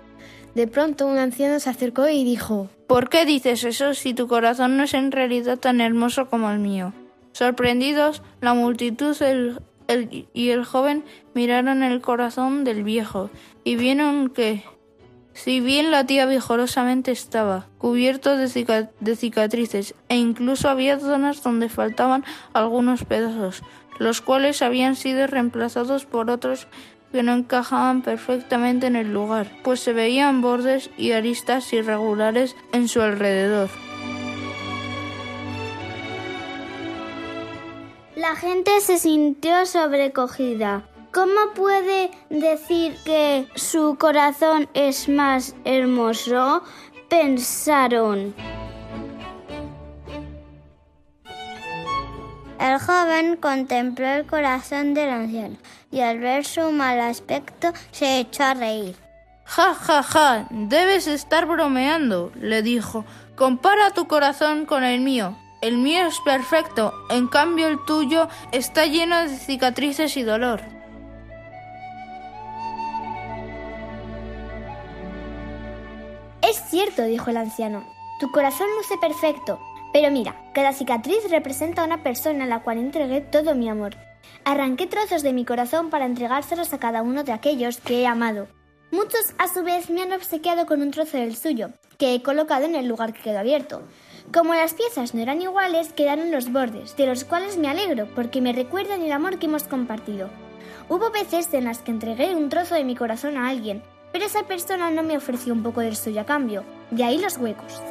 De 0.55 0.69
pronto 0.69 1.09
un 1.09 1.19
anciano 1.19 1.59
se 1.59 1.69
acercó 1.69 2.09
y 2.09 2.23
dijo 2.23 2.71
¿Por 2.87 3.09
qué 3.09 3.25
dices 3.27 3.65
eso 3.65 3.93
si 3.95 4.15
tu 4.15 4.29
corazón 4.29 4.77
no 4.77 4.85
es 4.85 4.95
en 4.95 5.11
realidad 5.11 5.59
tan 5.59 5.81
hermoso 5.81 6.31
como 6.31 6.49
el 6.49 6.61
mío? 6.61 6.93
Sorprendidos, 7.33 8.23
la 8.41 8.55
multitud 8.55 9.17
y 10.33 10.51
el 10.51 10.65
joven 10.65 11.05
miraron 11.35 11.83
el 11.83 12.01
corazón 12.01 12.63
del 12.63 12.85
viejo 12.85 13.31
y 13.65 13.75
vieron 13.75 14.31
que, 14.31 14.63
si 15.35 15.61
bien 15.61 15.91
latía 15.91 16.27
vigorosamente 16.27 17.11
estaba 17.11 17.67
cubierto 17.79 18.37
de, 18.37 18.89
de 19.01 19.17
cicatrices 19.17 19.95
e 20.09 20.17
incluso 20.17 20.69
había 20.69 20.99
zonas 20.99 21.43
donde 21.43 21.69
faltaban 21.69 22.25
algunos 22.53 23.05
pedazos, 23.05 23.63
los 23.99 24.21
cuales 24.21 24.63
habían 24.63 24.97
sido 24.97 25.27
reemplazados 25.27 26.07
por 26.07 26.31
otros 26.31 26.69
que 27.13 27.23
no 27.23 27.33
encajaban 27.33 28.03
perfectamente 28.03 28.87
en 28.87 28.97
el 28.97 29.13
lugar, 29.13 29.49
pues 29.63 29.81
se 29.81 29.93
veían 29.93 30.41
bordes 30.41 30.91
y 30.97 31.13
aristas 31.13 31.73
irregulares 31.73 32.57
en 32.73 32.89
su 32.89 33.03
alrededor. 33.03 33.71
La 38.17 38.37
gente 38.37 38.81
se 38.81 38.99
sintió 38.99 39.67
sobrecogida. 39.67 40.89
¿Cómo 41.15 41.53
puede 41.55 42.11
decir 42.29 42.97
que 43.05 43.47
su 43.55 43.97
corazón 44.01 44.69
es 44.75 45.09
más 45.09 45.55
hermoso? 45.65 46.65
Pensaron. 47.09 48.35
El 52.59 52.81
joven 52.81 53.37
contempló 53.37 54.09
el 54.09 54.27
corazón 54.27 54.93
del 54.93 55.11
anciano 55.11 55.57
y 55.93 56.01
al 56.01 56.19
ver 56.19 56.45
su 56.45 56.73
mal 56.73 56.99
aspecto 56.99 57.73
se 57.93 58.19
echó 58.19 58.43
a 58.43 58.55
reír. 58.55 58.97
Ja, 59.45 59.73
ja, 59.73 60.03
ja, 60.03 60.49
debes 60.51 61.07
estar 61.07 61.47
bromeando, 61.47 62.33
le 62.35 62.63
dijo. 62.63 63.05
Compara 63.37 63.93
tu 63.93 64.09
corazón 64.09 64.67
con 64.67 64.83
el 64.83 65.01
mío. 65.01 65.39
El 65.61 65.79
mío 65.79 66.07
es 66.07 66.19
perfecto, 66.25 66.93
en 67.09 67.29
cambio 67.29 67.69
el 67.69 67.79
tuyo 67.87 68.29
está 68.51 68.87
lleno 68.87 69.23
de 69.23 69.37
cicatrices 69.39 70.17
y 70.17 70.25
dolor. 70.25 70.75
Es 76.47 76.63
cierto, 76.69 77.05
dijo 77.05 77.31
el 77.31 77.39
anciano. 77.39 77.85
Tu 78.21 78.31
corazón 78.31 78.67
luce 78.77 78.99
perfecto. 79.01 79.59
Pero 79.95 80.11
mira, 80.11 80.51
cada 80.53 80.75
cicatriz 80.75 81.31
representa 81.31 81.81
a 81.81 81.87
una 81.87 82.03
persona 82.03 82.45
a 82.45 82.47
la 82.47 82.63
cual 82.63 82.77
entregué 82.77 83.23
todo 83.23 83.55
mi 83.55 83.71
amor. 83.71 83.97
Arranqué 84.45 84.87
trozos 84.87 85.23
de 85.23 85.33
mi 85.33 85.47
corazón 85.47 85.89
para 85.89 86.05
entregárselos 86.05 86.75
a 86.75 86.79
cada 86.79 87.01
uno 87.01 87.25
de 87.25 87.33
aquellos 87.33 87.79
que 87.79 88.01
he 88.01 88.07
amado. 88.07 88.47
Muchos, 88.91 89.35
a 89.39 89.49
su 89.49 89.63
vez, 89.63 89.89
me 89.89 90.03
han 90.03 90.13
obsequiado 90.13 90.67
con 90.67 90.83
un 90.83 90.91
trozo 90.91 91.17
del 91.17 91.35
suyo, 91.35 91.71
que 91.97 92.15
he 92.15 92.23
colocado 92.23 92.67
en 92.67 92.75
el 92.75 92.89
lugar 92.89 93.15
que 93.15 93.23
quedó 93.23 93.39
abierto. 93.39 93.83
Como 94.33 94.53
las 94.53 94.75
piezas 94.75 95.15
no 95.15 95.23
eran 95.23 95.41
iguales, 95.41 95.95
quedaron 95.95 96.31
los 96.31 96.53
bordes, 96.53 96.95
de 96.97 97.07
los 97.07 97.25
cuales 97.25 97.57
me 97.57 97.69
alegro, 97.69 98.07
porque 98.15 98.43
me 98.43 98.53
recuerdan 98.53 99.01
el 99.01 99.13
amor 99.13 99.39
que 99.39 99.47
hemos 99.47 99.65
compartido. 99.65 100.29
Hubo 100.91 101.11
veces 101.11 101.53
en 101.55 101.65
las 101.65 101.79
que 101.79 101.91
entregué 101.91 102.37
un 102.37 102.51
trozo 102.51 102.75
de 102.75 102.85
mi 102.85 102.95
corazón 102.95 103.39
a 103.39 103.49
alguien, 103.49 103.83
pero 104.15 104.27
esa 104.27 104.45
persona 104.45 104.91
no 104.91 105.03
me 105.03 105.17
ofreció 105.17 105.53
un 105.53 105.65
poco 105.65 105.81
del 105.81 105.97
suyo 105.97 106.21
a 106.21 106.25
cambio. 106.25 106.63
De 106.93 107.03
ahí 107.03 107.19
los 107.19 107.37
huecos. 107.37 107.83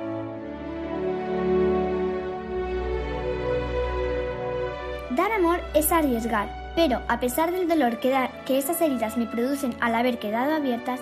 Dar 5.12 5.32
amor 5.32 5.60
es 5.74 5.92
arriesgar, 5.92 6.48
pero 6.76 7.02
a 7.08 7.20
pesar 7.20 7.52
del 7.52 7.68
dolor 7.68 8.00
que, 8.00 8.10
da- 8.10 8.32
que 8.46 8.58
esas 8.58 8.82
heridas 8.82 9.18
me 9.18 9.28
producen 9.28 9.76
al 9.80 9.96
haber 9.96 10.18
quedado 10.18 10.56
abiertas, 10.56 11.00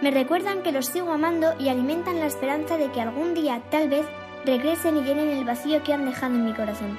me 0.00 0.10
recuerdan 0.10 0.62
que 0.62 0.72
los 0.72 0.86
sigo 0.86 1.12
amando 1.12 1.54
y 1.60 1.68
alimentan 1.68 2.18
la 2.18 2.26
esperanza 2.26 2.76
de 2.76 2.90
que 2.90 3.00
algún 3.00 3.34
día, 3.34 3.60
tal 3.70 3.88
vez, 3.88 4.04
regresen 4.44 4.96
y 4.96 5.02
llenen 5.02 5.28
el 5.28 5.44
vacío 5.44 5.82
que 5.84 5.92
han 5.92 6.06
dejado 6.06 6.34
en 6.34 6.44
mi 6.46 6.52
corazón. 6.54 6.98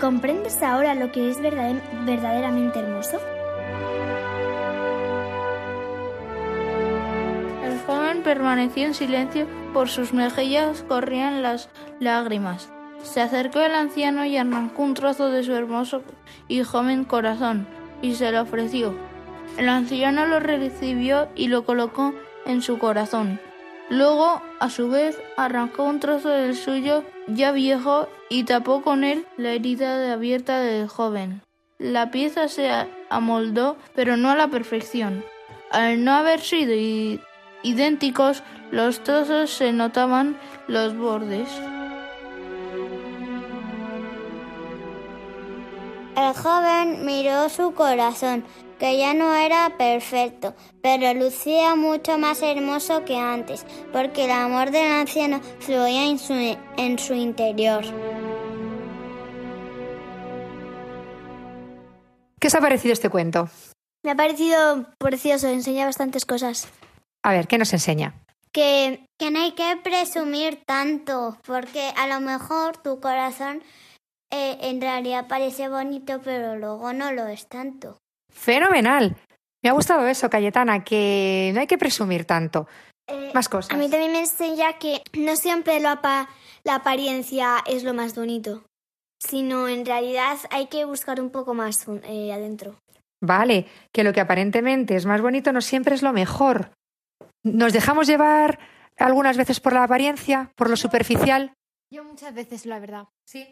¿Comprendes 0.00 0.62
ahora 0.62 0.94
lo 0.94 1.10
que 1.12 1.30
es 1.30 1.40
verdade- 1.40 1.80
verdaderamente 2.04 2.80
hermoso? 2.80 3.18
Permaneció 8.32 8.86
en 8.86 8.94
silencio, 8.94 9.46
por 9.74 9.90
sus 9.90 10.14
mejillas 10.14 10.84
corrían 10.88 11.42
las 11.42 11.68
lágrimas. 12.00 12.70
Se 13.02 13.20
acercó 13.20 13.60
el 13.60 13.74
anciano 13.74 14.24
y 14.24 14.38
arrancó 14.38 14.84
un 14.84 14.94
trozo 14.94 15.28
de 15.28 15.42
su 15.42 15.52
hermoso 15.52 16.02
y 16.48 16.62
joven 16.62 17.04
corazón 17.04 17.66
y 18.00 18.14
se 18.14 18.32
lo 18.32 18.40
ofreció. 18.40 18.94
El 19.58 19.68
anciano 19.68 20.24
lo 20.24 20.40
recibió 20.40 21.28
y 21.34 21.48
lo 21.48 21.66
colocó 21.66 22.14
en 22.46 22.62
su 22.62 22.78
corazón. 22.78 23.38
Luego, 23.90 24.40
a 24.60 24.70
su 24.70 24.88
vez, 24.88 25.20
arrancó 25.36 25.84
un 25.84 26.00
trozo 26.00 26.30
del 26.30 26.56
suyo 26.56 27.04
ya 27.26 27.52
viejo 27.52 28.08
y 28.30 28.44
tapó 28.44 28.80
con 28.80 29.04
él 29.04 29.26
la 29.36 29.50
herida 29.50 29.98
de 29.98 30.10
abierta 30.10 30.58
del 30.60 30.88
joven. 30.88 31.42
La 31.78 32.10
pieza 32.10 32.48
se 32.48 32.70
amoldó, 33.10 33.76
pero 33.94 34.16
no 34.16 34.30
a 34.30 34.36
la 34.36 34.48
perfección. 34.48 35.22
Al 35.70 36.02
no 36.02 36.12
haber 36.12 36.40
sido 36.40 36.72
idénticos, 37.62 38.42
los 38.70 39.02
trozos 39.02 39.50
se 39.50 39.72
notaban 39.72 40.38
los 40.68 40.96
bordes. 40.96 41.48
El 46.16 46.34
joven 46.34 47.06
miró 47.06 47.48
su 47.48 47.72
corazón, 47.72 48.44
que 48.78 48.98
ya 48.98 49.14
no 49.14 49.34
era 49.34 49.76
perfecto, 49.78 50.54
pero 50.82 51.14
lucía 51.14 51.74
mucho 51.74 52.18
más 52.18 52.42
hermoso 52.42 53.04
que 53.04 53.16
antes, 53.16 53.64
porque 53.92 54.26
el 54.26 54.30
amor 54.30 54.70
del 54.70 54.90
anciano 54.90 55.40
fluía 55.60 56.06
en 56.06 56.18
su, 56.18 56.34
en 56.76 56.98
su 56.98 57.14
interior. 57.14 57.84
¿Qué 62.38 62.48
os 62.48 62.54
ha 62.54 62.60
parecido 62.60 62.92
este 62.92 63.08
cuento? 63.08 63.48
Me 64.02 64.10
ha 64.10 64.16
parecido 64.16 64.86
precioso, 64.98 65.46
enseña 65.48 65.86
bastantes 65.86 66.26
cosas. 66.26 66.68
A 67.24 67.32
ver, 67.32 67.46
¿qué 67.46 67.58
nos 67.58 67.72
enseña? 67.72 68.14
Que 68.52 69.04
Que 69.18 69.30
no 69.30 69.40
hay 69.40 69.52
que 69.52 69.76
presumir 69.82 70.60
tanto, 70.66 71.38
porque 71.46 71.92
a 71.96 72.06
lo 72.08 72.20
mejor 72.20 72.76
tu 72.78 73.00
corazón 73.00 73.62
eh, 74.32 74.58
en 74.62 74.80
realidad 74.80 75.26
parece 75.28 75.68
bonito, 75.68 76.20
pero 76.24 76.56
luego 76.56 76.92
no 76.92 77.12
lo 77.12 77.26
es 77.28 77.46
tanto. 77.48 77.98
Fenomenal. 78.32 79.14
Me 79.62 79.70
ha 79.70 79.74
gustado 79.74 80.06
eso, 80.08 80.28
Cayetana, 80.28 80.82
que 80.82 81.52
no 81.54 81.60
hay 81.60 81.66
que 81.68 81.78
presumir 81.78 82.24
tanto. 82.24 82.66
eh, 83.08 83.30
Más 83.34 83.48
cosas. 83.48 83.72
a 83.72 83.76
mí 83.76 83.88
también 83.88 84.10
me 84.12 84.20
enseña 84.20 84.78
que 84.78 85.02
no 85.16 85.36
siempre 85.36 85.78
lo 85.80 85.90
apa- 85.90 86.28
la 86.64 86.76
apariencia 86.76 87.62
es 87.66 87.84
lo 87.84 87.94
más 87.94 88.14
bonito, 88.16 88.64
sino 89.20 89.68
en 89.68 89.84
realidad 89.86 90.38
hay 90.50 90.66
que 90.66 90.84
buscar 90.84 91.20
un 91.20 91.30
poco 91.30 91.54
más 91.54 91.86
eh, 92.04 92.32
adentro. 92.32 92.74
Vale, 93.20 93.66
que 93.92 94.02
lo 94.02 94.12
que 94.12 94.20
aparentemente 94.20 94.96
es 94.96 95.06
más 95.06 95.20
bonito 95.20 95.52
no 95.52 95.60
siempre 95.60 95.94
es 95.94 96.02
lo 96.02 96.12
mejor. 96.12 96.70
Nos 97.44 97.72
dejamos 97.72 98.06
llevar 98.06 98.58
algunas 98.98 99.36
veces 99.36 99.60
por 99.60 99.72
la 99.72 99.84
apariencia, 99.84 100.50
por 100.56 100.70
lo 100.70 100.76
superficial. 100.76 101.52
Yo 101.92 102.04
muchas 102.04 102.34
veces, 102.34 102.66
la 102.66 102.78
verdad. 102.78 103.08
Sí. 103.26 103.50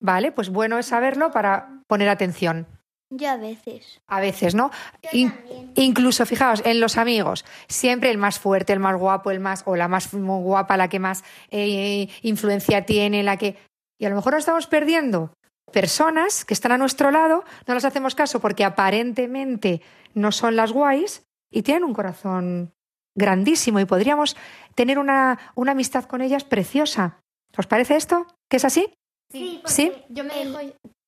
Vale, 0.00 0.32
pues 0.32 0.50
bueno 0.50 0.78
es 0.78 0.86
saberlo 0.86 1.30
para 1.30 1.82
poner 1.88 2.08
atención. 2.08 2.66
Yo 3.10 3.30
a 3.30 3.36
veces. 3.36 4.00
A 4.08 4.20
veces, 4.20 4.54
¿no? 4.54 4.70
In- 5.12 5.32
incluso, 5.76 6.26
fijaos, 6.26 6.62
en 6.64 6.80
los 6.80 6.96
amigos, 6.96 7.44
siempre 7.68 8.10
el 8.10 8.18
más 8.18 8.38
fuerte, 8.40 8.72
el 8.72 8.80
más 8.80 8.96
guapo, 8.96 9.30
el 9.30 9.38
más, 9.40 9.62
o 9.66 9.76
la 9.76 9.86
más 9.88 10.10
guapa, 10.12 10.76
la 10.76 10.88
que 10.88 10.98
más 10.98 11.22
eh, 11.50 12.08
influencia 12.22 12.84
tiene, 12.84 13.22
la 13.22 13.36
que. 13.36 13.56
Y 13.98 14.06
a 14.06 14.10
lo 14.10 14.16
mejor 14.16 14.32
nos 14.32 14.40
estamos 14.40 14.66
perdiendo 14.66 15.32
personas 15.72 16.44
que 16.44 16.54
están 16.54 16.72
a 16.72 16.78
nuestro 16.78 17.10
lado, 17.10 17.44
no 17.66 17.74
las 17.74 17.84
hacemos 17.84 18.14
caso 18.14 18.40
porque 18.40 18.64
aparentemente 18.64 19.82
no 20.14 20.32
son 20.32 20.56
las 20.56 20.72
guays 20.72 21.22
y 21.50 21.62
tienen 21.62 21.84
un 21.84 21.94
corazón 21.94 22.72
grandísimo 23.16 23.80
y 23.80 23.84
podríamos 23.84 24.36
tener 24.74 24.98
una, 24.98 25.38
una 25.56 25.72
amistad 25.72 26.04
con 26.04 26.20
ellas 26.22 26.44
preciosa. 26.44 27.18
¿Os 27.56 27.66
parece 27.66 27.96
esto? 27.96 28.26
¿Que 28.48 28.58
es 28.58 28.64
así? 28.64 28.92
Sí, 29.32 29.60
¿Sí? 29.64 29.92
Yo 30.08 30.24
me, 30.24 30.34
dejo, 30.34 30.58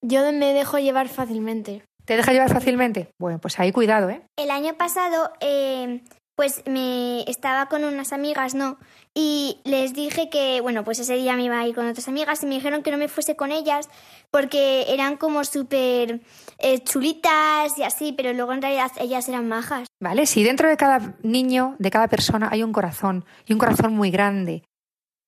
yo 0.03 0.33
me 0.33 0.53
dejo 0.53 0.79
llevar 0.79 1.09
fácilmente. 1.09 1.85
¿Te 2.05 2.16
deja 2.16 2.33
llevar 2.33 2.51
fácilmente? 2.51 3.11
Bueno, 3.21 3.38
pues 3.38 3.61
ahí 3.61 3.71
cuidado, 3.71 4.09
¿eh? 4.09 4.23
El 4.38 4.51
año 4.51 4.75
pasado, 4.75 5.31
eh, 5.40 6.03
pues 6.38 6.62
me 6.66 7.29
estaba 7.29 7.66
con 7.66 7.83
unas 7.83 8.12
amigas, 8.12 8.55
¿no? 8.55 8.79
Y 9.12 9.59
les 9.64 9.92
dije 9.92 10.31
que, 10.31 10.61
bueno, 10.61 10.85
pues 10.85 11.01
ese 11.01 11.16
día 11.16 11.35
me 11.35 11.42
iba 11.42 11.59
a 11.59 11.66
ir 11.66 11.74
con 11.74 11.88
otras 11.88 12.07
amigas 12.07 12.44
y 12.44 12.46
me 12.46 12.55
dijeron 12.55 12.85
que 12.85 12.92
no 12.92 12.96
me 12.96 13.09
fuese 13.09 13.35
con 13.35 13.51
ellas 13.51 13.90
porque 14.31 14.85
eran 14.94 15.16
como 15.16 15.42
súper 15.42 16.20
eh, 16.59 16.79
chulitas 16.85 17.77
y 17.77 17.83
así, 17.83 18.12
pero 18.12 18.33
luego 18.35 18.53
en 18.53 18.62
realidad 18.62 18.92
ellas 19.01 19.29
eran 19.29 19.48
majas. 19.48 19.88
Vale, 20.01 20.27
si 20.27 20.44
dentro 20.44 20.68
de 20.68 20.77
cada 20.77 21.16
niño, 21.24 21.74
de 21.81 21.90
cada 21.90 22.07
persona, 22.07 22.51
hay 22.53 22.62
un 22.62 22.72
corazón, 22.72 23.24
y 23.44 23.53
un 23.53 23.59
corazón 23.59 23.94
muy 23.94 24.12
grande, 24.12 24.62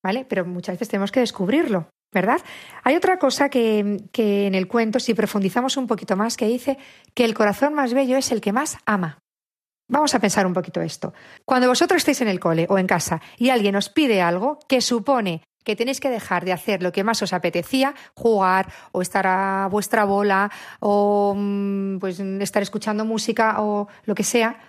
¿vale? 0.04 0.24
Pero 0.28 0.46
muchas 0.46 0.76
veces 0.76 0.90
tenemos 0.90 1.10
que 1.10 1.18
descubrirlo, 1.18 1.88
¿verdad? 2.14 2.40
Hay 2.84 2.94
otra 2.94 3.18
cosa 3.18 3.48
que, 3.48 4.04
que 4.12 4.46
en 4.46 4.54
el 4.54 4.68
cuento, 4.68 5.00
si 5.00 5.14
profundizamos 5.14 5.76
un 5.76 5.88
poquito 5.88 6.14
más, 6.14 6.36
que 6.36 6.46
dice 6.46 6.78
que 7.14 7.24
el 7.24 7.34
corazón 7.34 7.74
más 7.74 7.94
bello 7.94 8.16
es 8.16 8.30
el 8.30 8.40
que 8.40 8.52
más 8.52 8.78
ama. 8.86 9.18
Vamos 9.90 10.14
a 10.14 10.20
pensar 10.20 10.46
un 10.46 10.54
poquito 10.54 10.80
esto. 10.80 11.12
Cuando 11.44 11.66
vosotros 11.66 11.98
estéis 11.98 12.20
en 12.20 12.28
el 12.28 12.38
cole 12.38 12.66
o 12.70 12.78
en 12.78 12.86
casa 12.86 13.20
y 13.36 13.50
alguien 13.50 13.74
os 13.74 13.88
pide 13.88 14.22
algo 14.22 14.60
que 14.68 14.80
supone 14.80 15.42
que 15.64 15.74
tenéis 15.74 15.98
que 15.98 16.10
dejar 16.10 16.44
de 16.44 16.52
hacer 16.52 16.80
lo 16.80 16.92
que 16.92 17.02
más 17.02 17.20
os 17.22 17.32
apetecía, 17.32 17.94
jugar 18.14 18.72
o 18.92 19.02
estar 19.02 19.26
a 19.26 19.68
vuestra 19.68 20.04
bola 20.04 20.50
o 20.78 21.34
mm, 21.36 21.98
pues 21.98 22.20
estar 22.20 22.62
escuchando 22.62 23.04
música 23.04 23.56
o 23.58 23.88
lo 24.04 24.14
que 24.14 24.22
sea, 24.22 24.60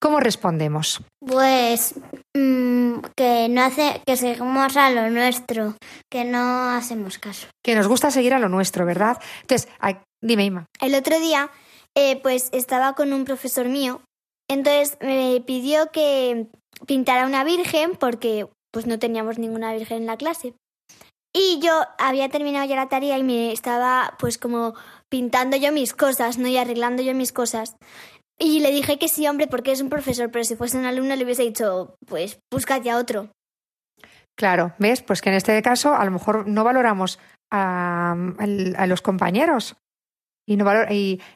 ¿cómo 0.00 0.18
respondemos? 0.18 1.00
Pues 1.24 1.94
mm, 2.36 2.98
que 3.16 3.48
no 3.48 3.62
hace, 3.62 4.02
que 4.04 4.16
seguimos 4.16 4.76
a 4.76 4.90
lo 4.90 5.08
nuestro, 5.08 5.76
que 6.10 6.24
no 6.24 6.70
hacemos 6.70 7.18
caso. 7.18 7.46
Que 7.64 7.76
nos 7.76 7.86
gusta 7.86 8.10
seguir 8.10 8.34
a 8.34 8.40
lo 8.40 8.48
nuestro, 8.48 8.84
¿verdad? 8.84 9.18
Entonces, 9.42 9.68
dime, 10.20 10.44
Ima. 10.44 10.66
El 10.80 10.96
otro 10.96 11.20
día, 11.20 11.48
eh, 11.94 12.20
pues 12.20 12.50
estaba 12.52 12.94
con 12.94 13.12
un 13.12 13.24
profesor 13.24 13.68
mío, 13.68 14.02
entonces 14.48 14.98
me 15.00 15.42
pidió 15.46 15.90
que 15.90 16.46
pintara 16.86 17.26
una 17.26 17.44
virgen 17.44 17.96
porque 17.96 18.48
pues 18.70 18.86
no 18.86 18.98
teníamos 18.98 19.38
ninguna 19.38 19.72
virgen 19.72 19.98
en 19.98 20.06
la 20.06 20.16
clase. 20.16 20.54
Y 21.34 21.60
yo 21.62 21.82
había 21.98 22.28
terminado 22.28 22.66
ya 22.66 22.76
la 22.76 22.88
tarea 22.88 23.18
y 23.18 23.22
me 23.22 23.52
estaba 23.52 24.16
pues 24.18 24.38
como 24.38 24.74
pintando 25.10 25.56
yo 25.56 25.70
mis 25.70 25.92
cosas, 25.92 26.38
¿no? 26.38 26.48
Y 26.48 26.56
arreglando 26.56 27.02
yo 27.02 27.14
mis 27.14 27.32
cosas. 27.32 27.76
Y 28.38 28.60
le 28.60 28.70
dije 28.70 28.98
que 28.98 29.08
sí, 29.08 29.26
hombre, 29.26 29.46
porque 29.46 29.72
es 29.72 29.80
un 29.80 29.88
profesor, 29.88 30.30
pero 30.30 30.44
si 30.44 30.56
fuese 30.56 30.78
un 30.78 30.84
alumno 30.84 31.16
le 31.16 31.24
hubiese 31.24 31.42
dicho, 31.42 31.96
pues 32.06 32.38
búscate 32.52 32.90
a 32.90 32.98
otro. 32.98 33.30
Claro, 34.34 34.74
¿ves? 34.78 35.02
Pues 35.02 35.22
que 35.22 35.30
en 35.30 35.36
este 35.36 35.60
caso 35.62 35.94
a 35.94 36.04
lo 36.04 36.10
mejor 36.10 36.46
no 36.46 36.64
valoramos 36.64 37.18
a, 37.50 38.12
a 38.12 38.86
los 38.86 39.00
compañeros 39.00 39.76
y, 40.46 40.56
no 40.56 40.64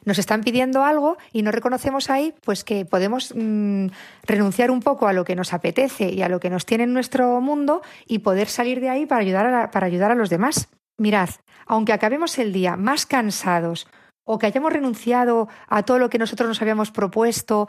nos 0.05 0.17
están 0.17 0.41
pidiendo 0.41 0.83
algo 0.83 1.17
y 1.31 1.43
no 1.43 1.51
reconocemos 1.51 2.09
ahí 2.09 2.33
pues 2.41 2.63
que 2.63 2.85
podemos 2.85 3.33
mm, 3.35 3.87
renunciar 4.23 4.71
un 4.71 4.79
poco 4.79 5.07
a 5.07 5.13
lo 5.13 5.25
que 5.25 5.35
nos 5.35 5.53
apetece 5.53 6.09
y 6.09 6.21
a 6.21 6.29
lo 6.29 6.39
que 6.39 6.49
nos 6.49 6.65
tiene 6.65 6.85
en 6.85 6.93
nuestro 6.93 7.39
mundo 7.41 7.81
y 8.07 8.19
poder 8.19 8.47
salir 8.47 8.79
de 8.79 8.89
ahí 8.89 9.05
para 9.05 9.21
ayudar 9.21 9.47
a, 9.47 9.71
para 9.71 9.87
ayudar 9.87 10.11
a 10.11 10.15
los 10.15 10.29
demás. 10.29 10.69
Mirad, 10.97 11.29
aunque 11.65 11.93
acabemos 11.93 12.37
el 12.39 12.53
día 12.53 12.77
más 12.77 13.05
cansados 13.05 13.87
o 14.23 14.39
que 14.39 14.45
hayamos 14.45 14.71
renunciado 14.71 15.49
a 15.67 15.83
todo 15.83 15.99
lo 15.99 16.09
que 16.09 16.19
nosotros 16.19 16.47
nos 16.47 16.61
habíamos 16.61 16.91
propuesto, 16.91 17.67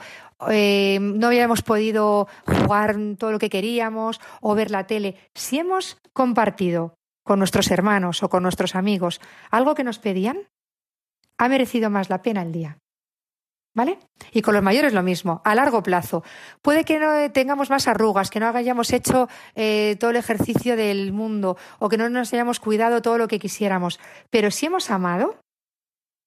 eh, 0.50 0.98
no 1.00 1.26
habíamos 1.26 1.62
podido 1.62 2.28
jugar 2.46 2.96
todo 3.18 3.32
lo 3.32 3.38
que 3.38 3.50
queríamos 3.50 4.20
o 4.40 4.54
ver 4.54 4.70
la 4.70 4.86
tele, 4.86 5.16
si 5.34 5.58
hemos 5.58 5.98
compartido 6.12 6.94
con 7.24 7.38
nuestros 7.38 7.70
hermanos 7.70 8.22
o 8.22 8.28
con 8.28 8.42
nuestros 8.42 8.74
amigos 8.74 9.20
algo 9.50 9.74
que 9.74 9.84
nos 9.84 9.98
pedían, 9.98 10.38
ha 11.38 11.48
merecido 11.48 11.90
más 11.90 12.10
la 12.10 12.22
pena 12.22 12.42
el 12.42 12.52
día. 12.52 12.78
¿Vale? 13.74 13.98
Y 14.32 14.42
con 14.42 14.52
los 14.52 14.62
mayores 14.62 14.92
lo 14.92 15.02
mismo, 15.02 15.40
a 15.44 15.54
largo 15.54 15.82
plazo. 15.82 16.22
Puede 16.60 16.84
que 16.84 16.98
no 16.98 17.30
tengamos 17.32 17.70
más 17.70 17.88
arrugas, 17.88 18.28
que 18.28 18.38
no 18.38 18.48
hayamos 18.48 18.92
hecho 18.92 19.28
eh, 19.54 19.96
todo 19.98 20.10
el 20.10 20.16
ejercicio 20.16 20.76
del 20.76 21.12
mundo 21.12 21.56
o 21.78 21.88
que 21.88 21.96
no 21.96 22.10
nos 22.10 22.34
hayamos 22.34 22.60
cuidado 22.60 23.00
todo 23.00 23.16
lo 23.16 23.28
que 23.28 23.38
quisiéramos, 23.38 23.98
pero 24.28 24.50
si 24.50 24.66
hemos 24.66 24.90
amado, 24.90 25.36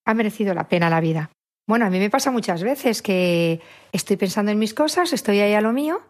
ha 0.04 0.14
merecido 0.14 0.54
la 0.54 0.66
pena 0.68 0.90
la 0.90 1.00
vida. 1.00 1.30
Bueno, 1.68 1.86
a 1.86 1.90
mí 1.90 1.98
me 2.00 2.10
pasa 2.10 2.32
muchas 2.32 2.62
veces 2.62 3.02
que 3.02 3.60
estoy 3.92 4.16
pensando 4.16 4.50
en 4.50 4.58
mis 4.58 4.74
cosas, 4.74 5.12
estoy 5.12 5.38
ahí 5.40 5.54
a 5.54 5.60
lo 5.60 5.72
mío 5.72 6.02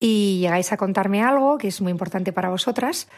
y 0.00 0.40
llegáis 0.40 0.72
a 0.72 0.76
contarme 0.76 1.22
algo 1.22 1.58
que 1.58 1.68
es 1.68 1.80
muy 1.80 1.90
importante 1.90 2.32
para 2.32 2.50
vosotras 2.50 3.08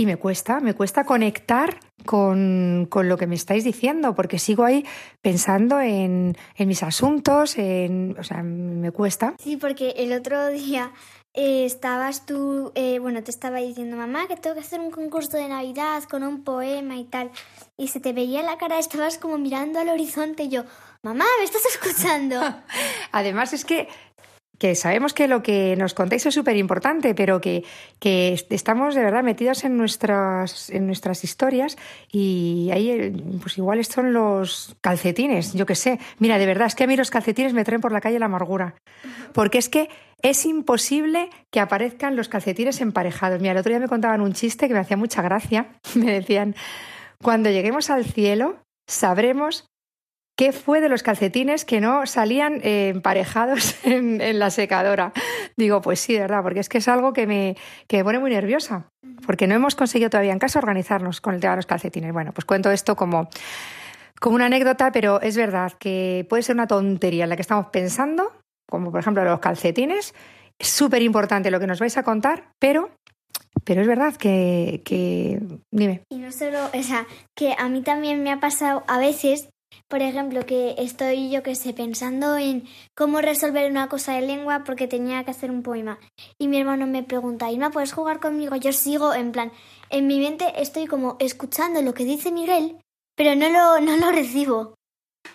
y 0.00 0.06
me 0.06 0.16
cuesta, 0.16 0.60
me 0.60 0.72
cuesta 0.72 1.04
conectar 1.04 1.78
con, 2.06 2.86
con 2.88 3.10
lo 3.10 3.18
que 3.18 3.26
me 3.26 3.34
estáis 3.34 3.64
diciendo 3.64 4.14
porque 4.14 4.38
sigo 4.38 4.64
ahí 4.64 4.86
pensando 5.20 5.78
en, 5.78 6.38
en 6.56 6.68
mis 6.68 6.82
asuntos, 6.82 7.58
en, 7.58 8.16
o 8.18 8.24
sea, 8.24 8.42
me 8.42 8.92
cuesta. 8.92 9.34
Sí, 9.38 9.58
porque 9.58 9.90
el 9.98 10.14
otro 10.14 10.48
día 10.48 10.94
eh, 11.34 11.66
estabas 11.66 12.24
tú, 12.24 12.72
eh, 12.76 12.98
bueno, 12.98 13.22
te 13.22 13.30
estaba 13.30 13.58
diciendo, 13.58 13.94
mamá, 13.98 14.26
que 14.26 14.36
tengo 14.36 14.54
que 14.54 14.62
hacer 14.62 14.80
un 14.80 14.90
concurso 14.90 15.36
de 15.36 15.48
Navidad 15.48 16.02
con 16.04 16.24
un 16.24 16.44
poema 16.44 16.96
y 16.96 17.04
tal. 17.04 17.30
Y 17.76 17.88
se 17.88 18.00
te 18.00 18.14
veía 18.14 18.40
en 18.40 18.46
la 18.46 18.56
cara, 18.56 18.78
estabas 18.78 19.18
como 19.18 19.36
mirando 19.36 19.80
al 19.80 19.90
horizonte 19.90 20.44
y 20.44 20.48
yo, 20.48 20.64
mamá, 21.02 21.24
¿me 21.38 21.44
estás 21.44 21.66
escuchando? 21.66 22.40
Además 23.12 23.52
es 23.52 23.66
que, 23.66 23.88
que 24.60 24.74
sabemos 24.74 25.14
que 25.14 25.26
lo 25.26 25.42
que 25.42 25.74
nos 25.76 25.94
contáis 25.94 26.26
es 26.26 26.34
súper 26.34 26.56
importante, 26.56 27.14
pero 27.14 27.40
que, 27.40 27.64
que 27.98 28.34
est- 28.34 28.52
estamos 28.52 28.94
de 28.94 29.02
verdad 29.02 29.24
metidos 29.24 29.64
en 29.64 29.76
nuestras, 29.78 30.68
en 30.70 30.86
nuestras 30.86 31.24
historias 31.24 31.78
y 32.12 32.68
ahí 32.72 32.90
eh, 32.90 33.12
pues 33.40 33.56
igual 33.56 33.82
son 33.86 34.12
los 34.12 34.76
calcetines, 34.82 35.54
yo 35.54 35.64
qué 35.64 35.74
sé. 35.74 35.98
Mira, 36.18 36.36
de 36.38 36.44
verdad, 36.46 36.66
es 36.66 36.74
que 36.74 36.84
a 36.84 36.86
mí 36.86 36.94
los 36.94 37.10
calcetines 37.10 37.54
me 37.54 37.64
traen 37.64 37.80
por 37.80 37.90
la 37.90 38.02
calle 38.02 38.18
la 38.18 38.26
amargura. 38.26 38.74
Porque 39.32 39.56
es 39.58 39.70
que 39.70 39.88
es 40.22 40.44
imposible 40.44 41.30
que 41.50 41.60
aparezcan 41.60 42.14
los 42.14 42.28
calcetines 42.28 42.82
emparejados. 42.82 43.40
Mira, 43.40 43.52
el 43.52 43.58
otro 43.58 43.70
día 43.70 43.80
me 43.80 43.88
contaban 43.88 44.20
un 44.20 44.34
chiste 44.34 44.68
que 44.68 44.74
me 44.74 44.80
hacía 44.80 44.98
mucha 44.98 45.22
gracia. 45.22 45.68
Me 45.94 46.12
decían, 46.12 46.54
cuando 47.22 47.48
lleguemos 47.50 47.88
al 47.88 48.04
cielo, 48.04 48.58
sabremos 48.86 49.64
¿Qué 50.40 50.52
fue 50.52 50.80
de 50.80 50.88
los 50.88 51.02
calcetines 51.02 51.66
que 51.66 51.82
no 51.82 52.06
salían 52.06 52.62
eh, 52.62 52.88
emparejados 52.88 53.76
en, 53.84 54.38
la 54.38 54.48
secadora? 54.48 55.12
Digo, 55.58 55.82
pues 55.82 56.00
sí, 56.00 56.14
de 56.14 56.20
verdad, 56.20 56.42
porque 56.42 56.60
es 56.60 56.70
que 56.70 56.78
es 56.78 56.88
algo 56.88 57.12
que 57.12 57.26
me, 57.26 57.58
que 57.86 57.98
me 57.98 58.04
pone 58.04 58.20
muy 58.20 58.30
nerviosa, 58.30 58.88
porque 59.26 59.46
no 59.46 59.54
hemos 59.54 59.74
conseguido 59.74 60.08
todavía 60.08 60.32
en 60.32 60.38
casa 60.38 60.58
organizarnos 60.58 61.20
con 61.20 61.34
el 61.34 61.42
tema 61.42 61.52
de 61.52 61.56
los 61.56 61.66
calcetines. 61.66 62.14
Bueno, 62.14 62.32
pues 62.32 62.46
cuento 62.46 62.70
esto 62.70 62.96
como, 62.96 63.28
como 64.18 64.36
una 64.36 64.46
anécdota, 64.46 64.90
pero 64.92 65.20
es 65.20 65.36
verdad 65.36 65.74
que 65.78 66.26
puede 66.30 66.42
ser 66.42 66.56
una 66.56 66.66
tontería 66.66 67.24
en 67.24 67.28
la 67.28 67.36
que 67.36 67.42
estamos 67.42 67.66
pensando, 67.66 68.32
como 68.66 68.90
por 68.90 69.00
ejemplo 69.00 69.22
los 69.22 69.40
calcetines. 69.40 70.14
Es 70.58 70.68
súper 70.68 71.02
importante 71.02 71.50
lo 71.50 71.60
que 71.60 71.66
nos 71.66 71.80
vais 71.80 71.98
a 71.98 72.02
contar, 72.02 72.44
pero, 72.58 72.88
pero 73.62 73.82
es 73.82 73.86
verdad 73.86 74.16
que... 74.16 74.80
Dime. 75.70 76.00
Y 76.08 76.16
no 76.16 76.32
solo, 76.32 76.70
o 76.72 76.82
sea, 76.82 77.06
que 77.36 77.54
a 77.58 77.68
mí 77.68 77.82
también 77.82 78.22
me 78.22 78.32
ha 78.32 78.40
pasado 78.40 78.84
a 78.88 78.98
veces, 78.98 79.50
por 79.88 80.02
ejemplo, 80.02 80.46
que 80.46 80.74
estoy, 80.78 81.30
yo 81.30 81.42
que 81.42 81.54
sé, 81.54 81.72
pensando 81.72 82.36
en 82.36 82.64
cómo 82.94 83.20
resolver 83.20 83.70
una 83.70 83.88
cosa 83.88 84.14
de 84.14 84.22
lengua 84.22 84.62
porque 84.64 84.86
tenía 84.86 85.24
que 85.24 85.32
hacer 85.32 85.50
un 85.50 85.62
poema. 85.62 85.98
Y 86.38 86.48
mi 86.48 86.58
hermano 86.58 86.86
me 86.86 87.02
pregunta, 87.02 87.50
Irma, 87.50 87.70
¿puedes 87.70 87.92
jugar 87.92 88.20
conmigo? 88.20 88.56
Yo 88.56 88.72
sigo, 88.72 89.14
en 89.14 89.32
plan, 89.32 89.52
en 89.90 90.06
mi 90.06 90.20
mente 90.20 90.44
estoy 90.56 90.86
como 90.86 91.16
escuchando 91.18 91.82
lo 91.82 91.94
que 91.94 92.04
dice 92.04 92.30
Miguel, 92.32 92.76
pero 93.16 93.34
no 93.34 93.48
lo, 93.48 93.80
no 93.80 93.96
lo 93.96 94.12
recibo. 94.12 94.74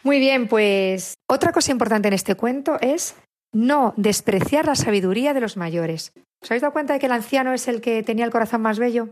Muy 0.03 0.19
bien, 0.19 0.47
pues 0.47 1.15
otra 1.29 1.51
cosa 1.51 1.71
importante 1.71 2.07
en 2.07 2.13
este 2.13 2.35
cuento 2.35 2.77
es 2.81 3.15
no 3.53 3.93
despreciar 3.97 4.65
la 4.65 4.75
sabiduría 4.75 5.33
de 5.33 5.41
los 5.41 5.57
mayores. 5.57 6.11
¿Os 6.41 6.51
habéis 6.51 6.61
dado 6.61 6.73
cuenta 6.73 6.93
de 6.93 6.99
que 6.99 7.05
el 7.07 7.11
anciano 7.11 7.53
es 7.53 7.67
el 7.67 7.81
que 7.81 8.03
tenía 8.03 8.25
el 8.25 8.31
corazón 8.31 8.61
más 8.61 8.79
bello? 8.79 9.09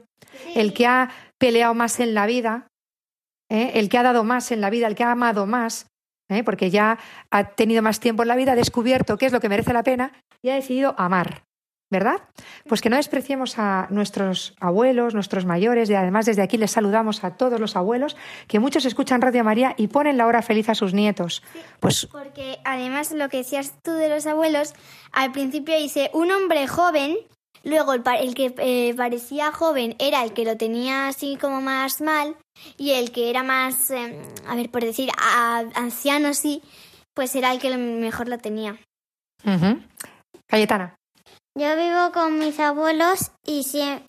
El 0.55 0.73
que 0.73 0.86
ha 0.86 1.09
peleado 1.39 1.73
más 1.73 1.99
en 1.99 2.13
la 2.13 2.25
vida, 2.25 2.67
¿eh? 3.53 3.71
el 3.75 3.87
que 3.87 3.97
ha 3.97 4.03
dado 4.03 4.25
más 4.25 4.51
en 4.51 4.59
la 4.59 4.69
vida, 4.69 4.87
el 4.87 4.95
que 4.95 5.03
ha 5.03 5.11
amado 5.11 5.45
más, 5.45 5.87
¿eh? 6.29 6.43
porque 6.43 6.69
ya 6.69 6.97
ha 7.31 7.43
tenido 7.51 7.81
más 7.81 7.99
tiempo 7.99 8.23
en 8.23 8.27
la 8.27 8.35
vida, 8.35 8.53
ha 8.53 8.55
descubierto 8.55 9.17
qué 9.17 9.27
es 9.27 9.31
lo 9.31 9.39
que 9.39 9.49
merece 9.49 9.71
la 9.71 9.83
pena 9.83 10.11
y 10.41 10.49
ha 10.49 10.55
decidido 10.55 10.95
amar. 10.97 11.43
¿Verdad? 11.91 12.21
Pues 12.67 12.81
que 12.81 12.89
no 12.89 12.95
despreciemos 12.95 13.59
a 13.59 13.85
nuestros 13.91 14.55
abuelos, 14.59 15.13
nuestros 15.13 15.45
mayores, 15.45 15.91
y 15.91 15.93
además 15.93 16.25
desde 16.25 16.41
aquí 16.41 16.57
les 16.57 16.71
saludamos 16.71 17.23
a 17.23 17.37
todos 17.37 17.59
los 17.59 17.75
abuelos, 17.75 18.17
que 18.47 18.57
muchos 18.59 18.85
escuchan 18.85 19.21
Radio 19.21 19.43
María 19.43 19.75
y 19.77 19.89
ponen 19.89 20.17
la 20.17 20.25
hora 20.25 20.41
feliz 20.41 20.69
a 20.69 20.75
sus 20.75 20.95
nietos. 20.95 21.43
Pues 21.79 22.07
Porque 22.11 22.57
además 22.65 23.11
lo 23.11 23.29
que 23.29 23.37
decías 23.37 23.75
tú 23.83 23.91
de 23.91 24.09
los 24.09 24.25
abuelos, 24.25 24.73
al 25.11 25.33
principio 25.33 25.77
dice 25.77 26.09
un 26.15 26.31
hombre 26.31 26.67
joven, 26.67 27.15
luego 27.63 27.93
el, 27.93 28.04
pa- 28.04 28.17
el 28.17 28.36
que 28.36 28.54
eh, 28.58 28.93
parecía 28.95 29.52
joven 29.52 29.95
era 29.99 30.23
el 30.23 30.34
que 30.34 30.45
lo 30.45 30.58
tenía 30.58 31.08
así 31.08 31.38
como 31.38 31.62
más 31.62 32.02
mal, 32.02 32.36
y 32.78 32.91
el 32.91 33.12
que 33.12 33.30
era 33.30 33.43
más, 33.43 33.89
eh, 33.91 34.21
a 34.47 34.56
ver, 34.56 34.69
por 34.69 34.84
decir, 34.84 35.10
a- 35.17 35.63
anciano 35.76 36.34
sí, 36.34 36.62
pues 37.15 37.36
era 37.36 37.52
el 37.52 37.60
que 37.60 37.76
mejor 37.78 38.28
lo 38.28 38.38
tenía. 38.38 38.78
Cayetana. 40.47 40.95
Yo 41.56 41.76
vivo 41.78 42.12
con 42.13 42.39
mis 42.39 42.60
abuelos 42.60 43.32
y, 43.45 43.62
siem- 43.63 44.02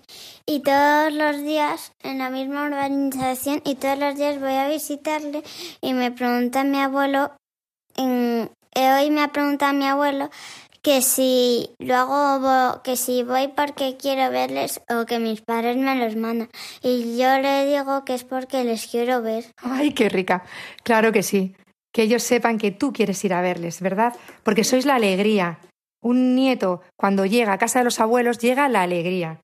y 0.46 0.60
todos 0.60 1.12
los 1.12 1.42
días 1.42 1.92
en 2.02 2.18
la 2.18 2.30
misma 2.30 2.64
urbanización 2.66 3.60
y 3.66 3.74
todos 3.74 3.98
los 3.98 4.14
días 4.16 4.40
voy 4.40 4.54
a 4.54 4.68
visitarle 4.68 5.42
y 5.82 5.92
me 5.92 6.10
pregunta 6.10 6.64
mi 6.64 6.78
abuelo, 6.80 7.32
en- 7.96 8.50
eh, 8.74 8.92
hoy 8.94 9.10
me 9.10 9.22
ha 9.22 9.28
preguntado 9.28 9.74
mi 9.74 9.86
abuelo 9.86 10.30
que 10.84 11.00
si 11.00 11.70
lo 11.78 11.94
hago, 11.94 12.82
que 12.82 12.96
si 12.96 13.22
voy 13.22 13.48
porque 13.48 13.96
quiero 13.96 14.30
verles 14.30 14.82
o 14.90 15.06
que 15.06 15.18
mis 15.18 15.40
padres 15.40 15.78
me 15.78 15.96
los 15.96 16.14
mandan. 16.14 16.50
Y 16.82 17.16
yo 17.16 17.38
le 17.38 17.64
digo 17.64 18.04
que 18.04 18.14
es 18.14 18.24
porque 18.24 18.64
les 18.64 18.86
quiero 18.86 19.22
ver. 19.22 19.46
Ay, 19.56 19.94
qué 19.94 20.10
rica. 20.10 20.44
Claro 20.82 21.10
que 21.10 21.22
sí. 21.22 21.56
Que 21.90 22.02
ellos 22.02 22.22
sepan 22.22 22.58
que 22.58 22.70
tú 22.70 22.92
quieres 22.92 23.24
ir 23.24 23.32
a 23.32 23.40
verles, 23.40 23.80
¿verdad? 23.80 24.14
Porque 24.42 24.62
sois 24.62 24.84
la 24.84 24.96
alegría. 24.96 25.58
Un 26.02 26.34
nieto, 26.34 26.82
cuando 26.96 27.24
llega 27.24 27.54
a 27.54 27.58
casa 27.58 27.78
de 27.78 27.86
los 27.86 27.98
abuelos, 27.98 28.38
llega 28.38 28.68
la 28.68 28.82
alegría. 28.82 29.40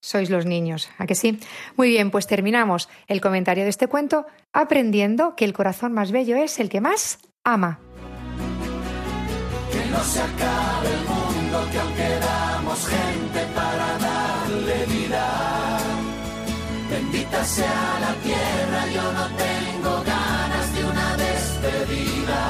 Sois 0.00 0.30
los 0.30 0.46
niños, 0.46 0.90
¿a 0.98 1.06
que 1.06 1.14
sí? 1.14 1.38
Muy 1.76 1.90
bien, 1.90 2.10
pues 2.10 2.26
terminamos 2.26 2.88
el 3.06 3.20
comentario 3.20 3.62
de 3.62 3.70
este 3.70 3.86
cuento 3.86 4.26
aprendiendo 4.52 5.36
que 5.36 5.44
el 5.44 5.52
corazón 5.52 5.92
más 5.92 6.10
bello 6.10 6.36
es 6.36 6.58
el 6.58 6.68
que 6.68 6.80
más 6.80 7.20
ama. 7.44 7.85
No 9.96 10.04
se 10.04 10.20
acabe 10.20 10.88
el 10.92 11.04
mundo, 11.08 11.56
que 11.72 11.78
aún 11.80 11.94
quedamos 11.94 12.86
gente 12.86 13.40
para 13.54 13.88
darle 14.06 14.84
vida. 14.94 15.26
Bendita 16.90 17.44
sea 17.44 17.98
la 18.04 18.12
tierra, 18.26 18.80
yo 18.94 19.06
no 19.18 19.26
tengo 19.44 19.92
ganas 20.04 20.66
de 20.74 20.84
una 20.84 21.16
despedida. 21.16 22.42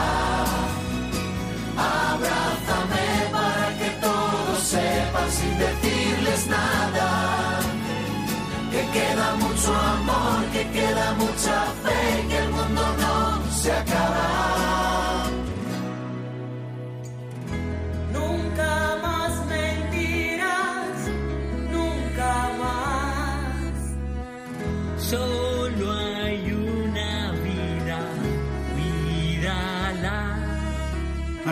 Abrázame 1.76 3.06
para 3.30 3.66
que 3.78 3.90
todos 4.06 4.58
sepan 4.74 5.30
sin 5.30 5.56
decirles 5.56 6.46
nada. 6.48 7.60
Que 8.72 8.82
queda 8.98 9.26
mucho 9.36 9.72
amor, 9.72 10.44
que 10.52 10.68
queda 10.70 11.14
mucha 11.14 11.58
fe, 11.84 12.26
que 12.28 12.38
el 12.38 12.50
mundo 12.50 12.82
no 13.02 13.52
se 13.52 13.70
acaba. 13.72 14.35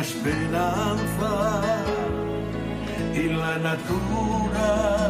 Esperanza 0.05 1.63
y 3.15 3.29
la 3.31 3.59
naturaleza. 3.59 5.05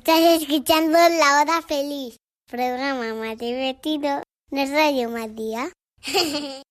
Estás 0.00 0.40
escuchando 0.40 0.92
La 0.92 1.42
Hora 1.42 1.60
Feliz, 1.60 2.16
programa 2.50 3.12
más 3.12 3.36
divertido 3.36 4.22
de 4.50 4.64
Radio 4.64 5.10
María. 5.10 5.68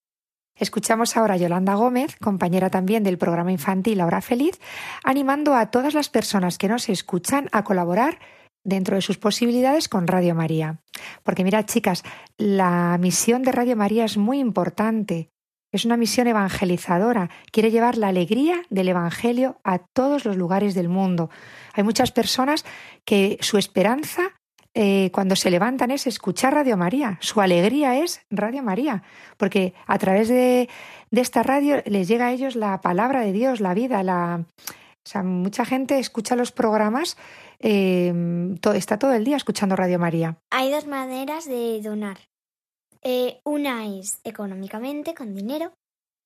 Escuchamos 0.58 1.16
ahora 1.16 1.34
a 1.34 1.36
Yolanda 1.36 1.74
Gómez, 1.74 2.16
compañera 2.16 2.70
también 2.70 3.04
del 3.04 3.18
programa 3.18 3.52
infantil 3.52 3.98
La 3.98 4.06
Hora 4.06 4.20
Feliz, 4.20 4.58
animando 5.04 5.54
a 5.54 5.70
todas 5.70 5.94
las 5.94 6.08
personas 6.08 6.58
que 6.58 6.66
nos 6.66 6.88
escuchan 6.88 7.48
a 7.52 7.62
colaborar 7.62 8.18
dentro 8.64 8.96
de 8.96 9.02
sus 9.02 9.16
posibilidades 9.16 9.88
con 9.88 10.08
Radio 10.08 10.34
María. 10.34 10.80
Porque 11.22 11.44
mirad, 11.44 11.66
chicas, 11.66 12.02
la 12.36 12.98
misión 12.98 13.42
de 13.44 13.52
Radio 13.52 13.76
María 13.76 14.06
es 14.06 14.16
muy 14.16 14.40
importante. 14.40 15.30
Es 15.72 15.84
una 15.84 15.96
misión 15.96 16.26
evangelizadora. 16.26 17.30
Quiere 17.52 17.70
llevar 17.70 17.96
la 17.96 18.08
alegría 18.08 18.62
del 18.70 18.88
Evangelio 18.88 19.60
a 19.62 19.78
todos 19.78 20.24
los 20.24 20.36
lugares 20.36 20.74
del 20.74 20.88
mundo. 20.88 21.30
Hay 21.74 21.84
muchas 21.84 22.10
personas 22.10 22.64
que 23.04 23.38
su 23.40 23.56
esperanza 23.56 24.40
eh, 24.74 25.10
cuando 25.12 25.34
se 25.34 25.50
levantan 25.50 25.90
es 25.90 26.06
escuchar 26.06 26.54
Radio 26.54 26.76
María. 26.76 27.18
Su 27.20 27.40
alegría 27.40 27.98
es 27.98 28.20
Radio 28.30 28.62
María, 28.62 29.02
porque 29.36 29.74
a 29.86 29.98
través 29.98 30.28
de, 30.28 30.68
esta 31.10 31.42
radio 31.42 31.82
les 31.86 32.06
llega 32.06 32.26
a 32.26 32.32
ellos 32.32 32.54
la 32.54 32.80
palabra 32.80 33.20
de 33.20 33.32
Dios, 33.32 33.60
la 33.60 33.74
vida, 33.74 34.02
la... 34.02 34.44
O 35.02 35.08
sea, 35.08 35.22
mucha 35.22 35.64
gente 35.64 35.98
escucha 35.98 36.36
los 36.36 36.52
programas, 36.52 37.16
eh, 37.58 38.12
está 38.74 38.98
todo 38.98 39.14
el 39.14 39.24
día 39.24 39.36
escuchando 39.36 39.74
Radio 39.74 39.98
María. 39.98 40.36
Hay 40.50 40.70
dos 40.70 40.86
maneras 40.86 41.46
de 41.46 41.80
donar. 41.82 42.18
Eh, 43.02 43.40
una 43.44 43.86
es 43.86 44.20
económicamente, 44.24 45.14
con 45.14 45.34
dinero, 45.34 45.72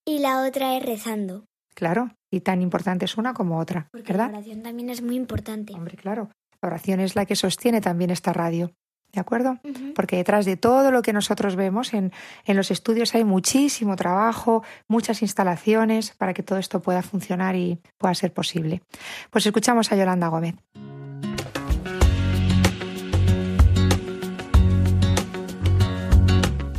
y 0.05 0.19
la 0.19 0.43
otra 0.47 0.77
es 0.77 0.85
rezando. 0.85 1.45
Claro, 1.75 2.11
y 2.31 2.41
tan 2.41 2.63
importante 2.63 3.05
es 3.05 3.17
una 3.17 3.35
como 3.35 3.59
otra, 3.59 3.89
Porque 3.91 4.13
la 4.13 4.19
¿verdad? 4.27 4.35
oración 4.39 4.63
también 4.63 4.91
es 4.91 5.03
muy 5.03 5.17
importante. 5.17 5.73
Hombre, 5.75 5.97
claro. 5.97 6.31
La 6.63 6.69
oración 6.69 7.01
es 7.01 7.15
la 7.17 7.27
que 7.27 7.37
sostiene 7.37 7.81
también 7.81 8.11
esta 8.11 8.33
radio. 8.33 8.71
¿De 9.13 9.21
acuerdo? 9.21 9.61
Porque 9.95 10.17
detrás 10.17 10.45
de 10.45 10.57
todo 10.57 10.91
lo 10.91 11.01
que 11.03 11.13
nosotros 11.13 11.55
vemos 11.55 11.95
en, 11.95 12.13
en 12.47 12.57
los 12.57 12.73
estudios 12.73 13.15
hay 13.15 13.23
muchísimo 13.23 13.95
trabajo, 13.95 14.65
muchas 14.89 15.23
instalaciones 15.23 16.11
para 16.17 16.35
que 16.35 16.43
todo 16.43 16.59
esto 16.59 16.83
pueda 16.83 17.01
funcionar 17.03 17.55
y 17.55 17.79
pueda 17.97 18.13
ser 18.17 18.33
posible. 18.33 18.83
Pues 19.31 19.47
escuchamos 19.47 19.93
a 19.93 19.97
Yolanda 19.97 20.27
Gómez. 20.27 20.57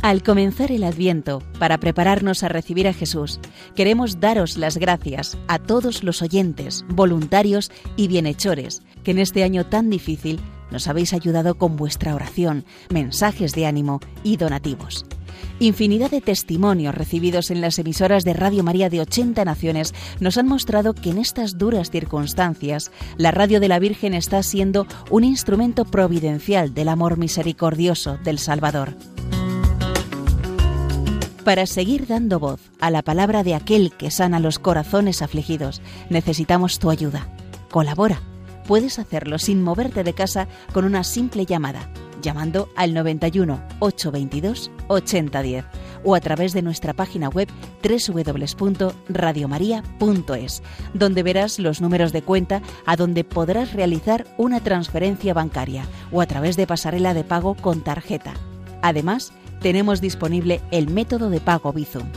Al 0.06 0.22
comenzar 0.22 0.70
el 0.70 0.84
Adviento, 0.84 1.42
para 1.58 1.78
prepararnos 1.78 2.44
a 2.44 2.48
recibir 2.48 2.86
a 2.86 2.92
Jesús, 2.92 3.40
queremos 3.74 4.20
daros 4.20 4.56
las 4.56 4.78
gracias 4.78 5.36
a 5.48 5.58
todos 5.58 6.04
los 6.04 6.22
oyentes, 6.22 6.84
voluntarios 6.90 7.72
y 7.96 8.06
bienhechores 8.06 8.82
que 9.02 9.10
en 9.10 9.18
este 9.18 9.42
año 9.42 9.66
tan 9.66 9.90
difícil 9.90 10.38
nos 10.70 10.86
habéis 10.86 11.12
ayudado 11.12 11.56
con 11.56 11.74
vuestra 11.74 12.14
oración, 12.14 12.64
mensajes 12.88 13.50
de 13.50 13.66
ánimo 13.66 13.98
y 14.22 14.36
donativos. 14.36 15.06
Infinidad 15.58 16.12
de 16.12 16.20
testimonios 16.20 16.94
recibidos 16.94 17.50
en 17.50 17.60
las 17.60 17.76
emisoras 17.80 18.22
de 18.22 18.34
Radio 18.34 18.62
María 18.62 18.88
de 18.88 19.00
80 19.00 19.44
naciones 19.44 19.92
nos 20.20 20.38
han 20.38 20.46
mostrado 20.46 20.94
que 20.94 21.10
en 21.10 21.18
estas 21.18 21.58
duras 21.58 21.90
circunstancias 21.90 22.92
la 23.16 23.32
radio 23.32 23.58
de 23.58 23.66
la 23.66 23.80
Virgen 23.80 24.14
está 24.14 24.44
siendo 24.44 24.86
un 25.10 25.24
instrumento 25.24 25.84
providencial 25.84 26.74
del 26.74 26.90
amor 26.90 27.16
misericordioso 27.18 28.18
del 28.22 28.38
Salvador. 28.38 28.94
Para 31.46 31.66
seguir 31.66 32.06
dando 32.08 32.40
voz 32.40 32.72
a 32.80 32.90
la 32.90 33.02
palabra 33.02 33.44
de 33.44 33.54
aquel 33.54 33.92
que 33.92 34.10
sana 34.10 34.40
los 34.40 34.58
corazones 34.58 35.22
afligidos, 35.22 35.80
necesitamos 36.10 36.80
tu 36.80 36.90
ayuda. 36.90 37.28
Colabora. 37.70 38.20
Puedes 38.66 38.98
hacerlo 38.98 39.38
sin 39.38 39.62
moverte 39.62 40.02
de 40.02 40.12
casa 40.12 40.48
con 40.72 40.84
una 40.84 41.04
simple 41.04 41.46
llamada, 41.46 41.88
llamando 42.20 42.68
al 42.74 42.94
91 42.94 43.62
822 43.78 44.72
8010 44.88 45.64
o 46.02 46.16
a 46.16 46.20
través 46.20 46.52
de 46.52 46.62
nuestra 46.62 46.94
página 46.94 47.28
web 47.28 47.46
www.radiomaria.es, 47.80 50.62
donde 50.94 51.22
verás 51.22 51.60
los 51.60 51.80
números 51.80 52.12
de 52.12 52.22
cuenta 52.22 52.60
a 52.86 52.96
donde 52.96 53.22
podrás 53.22 53.72
realizar 53.72 54.26
una 54.36 54.58
transferencia 54.58 55.32
bancaria 55.32 55.86
o 56.10 56.20
a 56.20 56.26
través 56.26 56.56
de 56.56 56.66
pasarela 56.66 57.14
de 57.14 57.22
pago 57.22 57.54
con 57.54 57.82
tarjeta. 57.82 58.34
Además, 58.82 59.32
tenemos 59.60 60.00
disponible 60.00 60.60
el 60.70 60.88
método 60.88 61.30
de 61.30 61.40
pago 61.40 61.72
Bizum. 61.72 62.08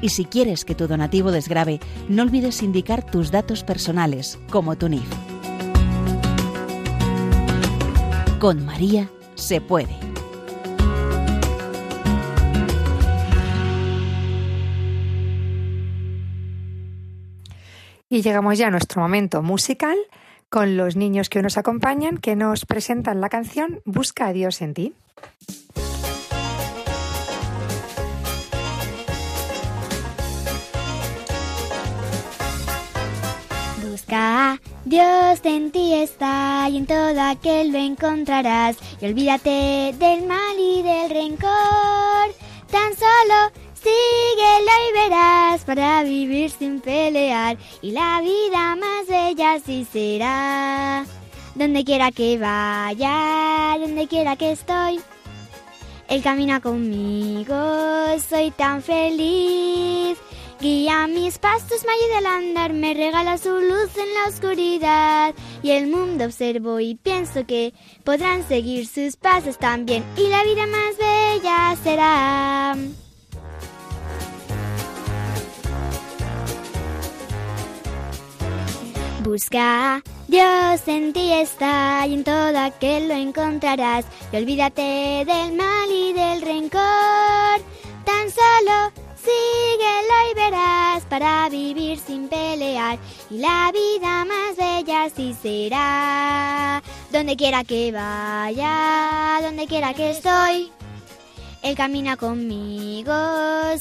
Y 0.00 0.10
si 0.10 0.24
quieres 0.24 0.64
que 0.64 0.74
tu 0.74 0.86
donativo 0.86 1.30
desgrabe, 1.30 1.80
no 2.08 2.22
olvides 2.22 2.62
indicar 2.62 3.04
tus 3.04 3.30
datos 3.30 3.64
personales, 3.64 4.38
como 4.50 4.76
tu 4.76 4.88
NIF. 4.88 5.08
Con 8.38 8.64
María 8.64 9.08
se 9.34 9.60
puede. 9.60 9.96
Y 18.08 18.22
llegamos 18.22 18.56
ya 18.56 18.68
a 18.68 18.70
nuestro 18.70 19.02
momento 19.02 19.42
musical 19.42 19.96
con 20.48 20.76
los 20.76 20.96
niños 20.96 21.28
que 21.28 21.42
nos 21.42 21.58
acompañan, 21.58 22.18
que 22.18 22.36
nos 22.36 22.64
presentan 22.64 23.20
la 23.20 23.28
canción 23.28 23.80
Busca 23.84 24.28
a 24.28 24.32
Dios 24.32 24.62
en 24.62 24.74
ti. 24.74 24.94
Dios 34.84 35.40
en 35.42 35.72
ti 35.72 35.94
está 35.94 36.68
y 36.70 36.76
en 36.76 36.86
todo 36.86 37.20
aquel 37.20 37.72
lo 37.72 37.78
encontrarás. 37.78 38.76
Y 39.00 39.06
olvídate 39.06 39.94
del 39.98 40.26
mal 40.26 40.56
y 40.58 40.82
del 40.82 41.10
rencor. 41.10 42.34
Tan 42.70 42.94
solo 42.94 43.50
síguelo 43.74 44.72
y 44.88 44.92
verás 44.92 45.64
para 45.64 46.04
vivir 46.04 46.50
sin 46.50 46.80
pelear. 46.80 47.58
Y 47.82 47.90
la 47.90 48.20
vida 48.20 48.76
más 48.76 49.08
bella 49.08 49.54
así 49.54 49.84
será. 49.92 51.04
Donde 51.56 51.84
quiera 51.84 52.12
que 52.12 52.38
vaya, 52.38 53.76
donde 53.80 54.06
quiera 54.06 54.36
que 54.36 54.52
estoy. 54.52 55.00
Él 56.08 56.22
camina 56.22 56.60
conmigo, 56.60 57.56
soy 58.28 58.52
tan 58.52 58.82
feliz. 58.82 60.16
Guía 60.58 61.06
mis 61.06 61.38
pasos, 61.38 61.84
me 61.84 61.92
ayuda 61.92 62.18
al 62.18 62.44
andar, 62.44 62.72
me 62.72 62.94
regala 62.94 63.36
su 63.36 63.50
luz 63.50 63.94
en 63.98 64.14
la 64.14 64.28
oscuridad. 64.28 65.34
Y 65.62 65.72
el 65.72 65.88
mundo 65.88 66.24
observo 66.24 66.80
y 66.80 66.94
pienso 66.94 67.44
que 67.46 67.74
podrán 68.04 68.46
seguir 68.48 68.86
sus 68.86 69.16
pasos 69.16 69.58
también. 69.58 70.02
Y 70.16 70.28
la 70.28 70.42
vida 70.44 70.66
más 70.66 70.96
bella 70.96 71.76
será. 71.84 72.74
Busca, 79.22 80.02
Dios 80.28 80.80
en 80.86 81.12
ti 81.12 81.32
está 81.32 82.06
y 82.06 82.14
en 82.14 82.24
todo 82.24 82.58
aquel 82.58 83.08
lo 83.08 83.14
encontrarás. 83.14 84.06
Y 84.32 84.36
olvídate 84.36 85.24
del 85.26 85.52
mal 85.54 85.90
y 85.90 86.14
del 86.14 86.40
rencor. 86.40 87.60
Tan 88.04 88.30
solo 88.30 89.05
síguelo 89.26 90.16
y 90.30 90.34
verás 90.34 91.04
para 91.04 91.48
vivir 91.48 91.98
sin 91.98 92.28
pelear. 92.28 92.98
Y 93.30 93.38
la 93.38 93.72
vida 93.72 94.24
más 94.24 94.56
bella 94.56 95.04
así 95.04 95.34
será. 95.40 96.82
Donde 97.10 97.36
quiera 97.36 97.64
que 97.64 97.92
vaya, 97.92 99.40
donde 99.42 99.66
quiera 99.66 99.94
que 99.94 100.10
estoy. 100.10 100.72
Él 101.62 101.74
camina 101.74 102.16
conmigo, 102.16 103.12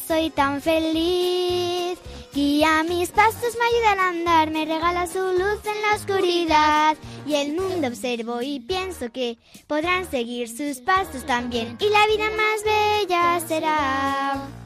soy 0.08 0.32
tan 0.32 0.62
feliz. 0.62 2.00
Guía 2.34 2.84
mis 2.84 3.12
pasos, 3.12 3.56
me 3.58 3.66
ayuda 3.66 3.92
al 3.94 4.00
andar, 4.00 4.52
me 4.52 4.66
regala 4.66 5.08
su 5.08 5.20
luz 5.20 5.60
en 5.64 5.82
la 5.82 5.96
oscuridad. 5.96 6.98
Y 7.26 7.36
el 7.36 7.54
mundo 7.54 7.88
observo 7.88 8.42
y 8.42 8.60
pienso 8.60 9.12
que 9.12 9.38
podrán 9.68 10.10
seguir 10.10 10.50
sus 10.50 10.80
pasos 10.80 11.26
también. 11.26 11.78
Y 11.80 11.90
la 11.90 12.06
vida 12.08 12.30
más 12.36 12.64
bella 12.66 13.40
será. 13.48 14.65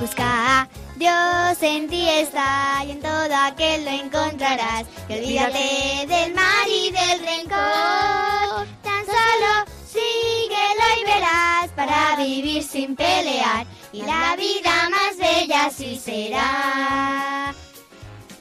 Busca 0.00 0.60
a 0.60 0.68
Dios 0.94 1.62
en 1.62 1.88
ti 1.88 2.08
está 2.08 2.84
y 2.86 2.92
en 2.92 3.00
todo 3.00 3.34
aquel 3.34 3.84
lo 3.84 3.90
encontrarás. 3.90 4.84
Y 5.08 5.14
olvídate 5.14 6.06
del 6.06 6.34
mal 6.34 6.68
y 6.68 6.90
del 6.92 7.18
rencor. 7.20 8.66
Tan 8.82 9.04
solo 9.04 9.64
síguelo 9.90 10.84
y 11.00 11.04
verás 11.04 11.70
para 11.74 12.16
vivir 12.16 12.62
sin 12.62 12.94
pelear. 12.94 13.66
Y 13.92 14.02
la 14.02 14.36
vida 14.36 14.88
más 14.88 15.16
bella 15.18 15.66
así 15.66 15.96
será. 15.96 17.52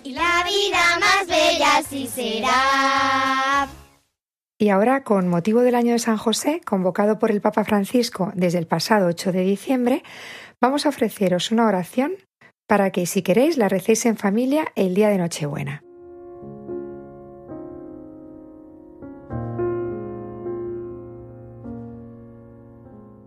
Y 0.03 0.11
la 0.11 0.43
vida 0.43 0.99
más 0.99 1.27
bella 1.27 1.77
así 1.77 2.07
será. 2.07 3.67
Y 4.59 4.69
ahora, 4.69 5.03
con 5.03 5.27
motivo 5.27 5.61
del 5.61 5.75
año 5.75 5.91
de 5.91 5.99
San 5.99 6.17
José, 6.17 6.61
convocado 6.65 7.19
por 7.19 7.29
el 7.29 7.41
Papa 7.41 7.63
Francisco 7.63 8.31
desde 8.33 8.57
el 8.57 8.65
pasado 8.65 9.05
8 9.05 9.31
de 9.31 9.41
diciembre, 9.41 10.03
vamos 10.59 10.87
a 10.87 10.89
ofreceros 10.89 11.51
una 11.51 11.67
oración 11.67 12.13
para 12.65 12.89
que, 12.89 13.05
si 13.05 13.21
queréis, 13.21 13.57
la 13.57 13.69
recéis 13.69 14.07
en 14.07 14.17
familia 14.17 14.65
el 14.75 14.95
día 14.95 15.09
de 15.09 15.19
Nochebuena. 15.19 15.83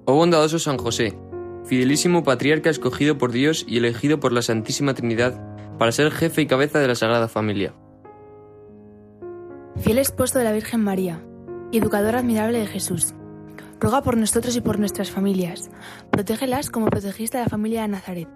Oh 0.04 0.14
bondadoso 0.14 0.58
San 0.58 0.78
José, 0.78 1.16
fidelísimo 1.64 2.24
patriarca 2.24 2.70
escogido 2.70 3.18
por 3.18 3.30
Dios 3.30 3.64
y 3.68 3.78
elegido 3.78 4.18
por 4.18 4.32
la 4.32 4.42
Santísima 4.42 4.94
Trinidad 4.94 5.40
para 5.78 5.92
ser 5.92 6.10
jefe 6.10 6.42
y 6.42 6.46
cabeza 6.48 6.80
de 6.80 6.88
la 6.88 6.96
Sagrada 6.96 7.28
Familia. 7.28 7.72
Fiel 9.80 9.96
esposo 9.96 10.38
de 10.38 10.44
la 10.44 10.52
Virgen 10.52 10.82
María 10.82 11.24
y 11.72 11.78
educador 11.78 12.14
admirable 12.14 12.58
de 12.58 12.66
Jesús, 12.66 13.14
ruega 13.80 14.02
por 14.02 14.18
nosotros 14.18 14.54
y 14.54 14.60
por 14.60 14.78
nuestras 14.78 15.10
familias. 15.10 15.70
Protégelas 16.10 16.68
como 16.68 16.86
protegiste 16.86 17.38
a 17.38 17.42
la 17.42 17.48
familia 17.48 17.82
de 17.82 17.88
Nazaret. 17.88 18.28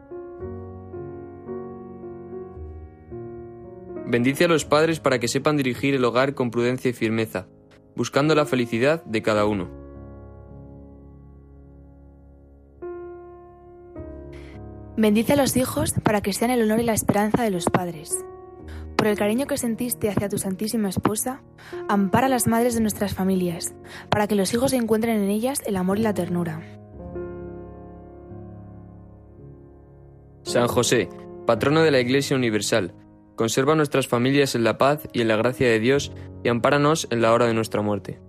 Bendice 4.06 4.44
a 4.44 4.48
los 4.48 4.64
padres 4.64 5.00
para 5.00 5.18
que 5.18 5.28
sepan 5.28 5.58
dirigir 5.58 5.94
el 5.94 6.04
hogar 6.04 6.34
con 6.34 6.50
prudencia 6.50 6.90
y 6.90 6.94
firmeza, 6.94 7.46
buscando 7.94 8.34
la 8.34 8.46
felicidad 8.46 9.04
de 9.04 9.22
cada 9.22 9.44
uno. 9.44 9.68
Bendice 14.96 15.34
a 15.34 15.36
los 15.36 15.56
hijos 15.56 15.92
para 16.02 16.22
que 16.22 16.32
sean 16.32 16.52
el 16.52 16.62
honor 16.62 16.80
y 16.80 16.84
la 16.84 16.94
esperanza 16.94 17.42
de 17.42 17.50
los 17.50 17.66
padres. 17.66 18.24
Por 19.04 19.10
el 19.10 19.18
cariño 19.18 19.46
que 19.46 19.58
sentiste 19.58 20.08
hacia 20.08 20.30
tu 20.30 20.38
Santísima 20.38 20.88
Esposa, 20.88 21.42
ampara 21.90 22.24
a 22.24 22.30
las 22.30 22.46
madres 22.46 22.72
de 22.72 22.80
nuestras 22.80 23.12
familias, 23.12 23.74
para 24.08 24.26
que 24.26 24.34
los 24.34 24.54
hijos 24.54 24.72
encuentren 24.72 25.22
en 25.22 25.28
ellas 25.28 25.60
el 25.66 25.76
amor 25.76 25.98
y 25.98 26.02
la 26.02 26.14
ternura. 26.14 26.62
San 30.44 30.68
José, 30.68 31.10
patrono 31.46 31.82
de 31.82 31.90
la 31.90 32.00
Iglesia 32.00 32.34
Universal, 32.34 32.94
conserva 33.36 33.74
nuestras 33.74 34.08
familias 34.08 34.54
en 34.54 34.64
la 34.64 34.78
paz 34.78 35.06
y 35.12 35.20
en 35.20 35.28
la 35.28 35.36
gracia 35.36 35.68
de 35.68 35.80
Dios 35.80 36.10
y 36.42 36.48
ampáranos 36.48 37.06
en 37.10 37.20
la 37.20 37.34
hora 37.34 37.44
de 37.44 37.52
nuestra 37.52 37.82
muerte. 37.82 38.22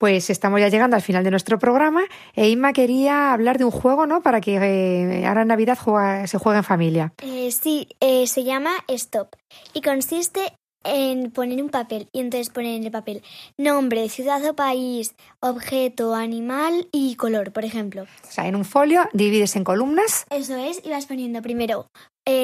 Pues 0.00 0.30
estamos 0.30 0.60
ya 0.60 0.68
llegando 0.70 0.96
al 0.96 1.02
final 1.02 1.24
de 1.24 1.30
nuestro 1.30 1.58
programa 1.58 2.00
e 2.34 2.48
Inma 2.48 2.72
quería 2.72 3.34
hablar 3.34 3.58
de 3.58 3.66
un 3.66 3.70
juego, 3.70 4.06
¿no? 4.06 4.22
Para 4.22 4.40
que 4.40 4.56
eh, 4.56 5.26
ahora 5.26 5.42
en 5.42 5.48
Navidad 5.48 5.76
juega- 5.78 6.26
se 6.26 6.38
juegue 6.38 6.56
en 6.56 6.64
familia. 6.64 7.12
Eh, 7.22 7.52
sí, 7.52 7.86
eh, 8.00 8.26
se 8.26 8.42
llama 8.42 8.70
Stop 8.88 9.36
y 9.74 9.82
consiste 9.82 10.54
en 10.84 11.30
poner 11.30 11.62
un 11.62 11.68
papel 11.68 12.08
y 12.14 12.20
entonces 12.20 12.48
poner 12.48 12.76
en 12.76 12.84
el 12.84 12.90
papel 12.90 13.22
nombre, 13.58 14.08
ciudad 14.08 14.42
o 14.46 14.54
país, 14.56 15.14
objeto, 15.40 16.14
animal 16.14 16.88
y 16.92 17.16
color, 17.16 17.52
por 17.52 17.66
ejemplo. 17.66 18.04
O 18.04 18.32
sea, 18.32 18.46
en 18.48 18.56
un 18.56 18.64
folio 18.64 19.06
divides 19.12 19.54
en 19.56 19.64
columnas. 19.64 20.24
Eso 20.30 20.56
es, 20.56 20.80
y 20.82 20.88
vas 20.88 21.04
poniendo 21.04 21.42
primero 21.42 21.88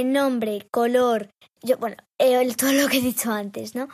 nombre, 0.04 0.66
color, 0.70 1.28
yo, 1.62 1.78
bueno, 1.78 1.96
eh, 2.18 2.46
todo 2.58 2.72
lo 2.72 2.88
que 2.88 2.98
he 2.98 3.00
dicho 3.00 3.32
antes, 3.32 3.74
¿no? 3.74 3.88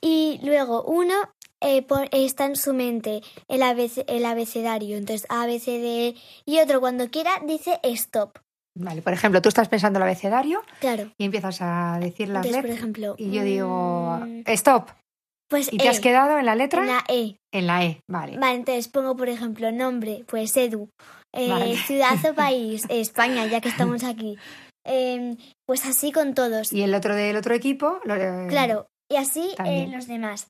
Y 0.00 0.38
luego 0.44 0.84
uno 0.84 1.14
eh, 1.60 1.86
está 2.12 2.46
en 2.46 2.56
su 2.56 2.72
mente 2.74 3.20
el, 3.48 3.62
abece- 3.62 4.04
el 4.08 4.24
abecedario, 4.24 4.96
entonces 4.96 5.26
A, 5.28 5.46
B, 5.46 5.58
C, 5.60 5.72
D, 5.78 6.08
E, 6.08 6.14
y 6.46 6.58
otro 6.60 6.80
cuando 6.80 7.08
quiera 7.10 7.32
dice 7.46 7.78
stop. 7.82 8.38
Vale, 8.78 9.02
por 9.02 9.12
ejemplo, 9.12 9.42
tú 9.42 9.48
estás 9.48 9.68
pensando 9.68 9.98
el 9.98 10.04
abecedario 10.04 10.62
Claro. 10.80 11.10
y 11.18 11.24
empiezas 11.24 11.58
a 11.60 11.98
decir 12.00 12.28
las 12.28 12.46
Entonces, 12.46 12.52
por 12.56 12.62
letras. 12.62 12.78
ejemplo, 12.78 13.14
Y 13.18 13.30
yo 13.32 13.42
digo, 13.42 14.18
mm, 14.20 14.42
stop. 14.46 14.90
Pues 15.50 15.72
¿Y 15.72 15.78
te 15.78 15.88
has 15.88 15.98
E, 15.98 16.00
quedado 16.00 16.38
en 16.38 16.46
la 16.46 16.54
letra? 16.54 16.82
en 16.82 16.86
la 16.86 17.04
E. 17.08 17.36
En 17.52 17.66
la 17.66 17.84
E, 17.84 18.00
vale. 18.08 18.38
Vale, 18.38 18.54
entonces 18.54 18.86
pongo, 18.86 19.16
por 19.16 19.28
ejemplo, 19.28 19.72
nombre, 19.72 20.24
pues 20.28 20.56
Edu. 20.56 20.88
Eh, 21.34 21.48
Vale. 21.48 21.76
Ciudad 21.76 22.14
o 22.30 22.34
país, 22.34 22.84
España, 22.88 23.46
ya 23.46 23.60
que 23.60 23.68
estamos 23.68 24.04
aquí. 24.04 24.36
Em, 24.86 25.36
pues 25.66 25.84
así 25.84 26.12
con 26.12 26.34
todos. 26.34 26.72
Y 26.72 26.82
el 26.82 26.94
otro 26.94 27.16
del 27.16 27.36
otro 27.36 27.54
equipo. 27.54 27.98
lo- 28.04 28.46
Claro, 28.48 28.86
y 29.10 29.16
así 29.16 29.54
eh, 29.66 29.88
los 29.90 30.06
demás. 30.06 30.46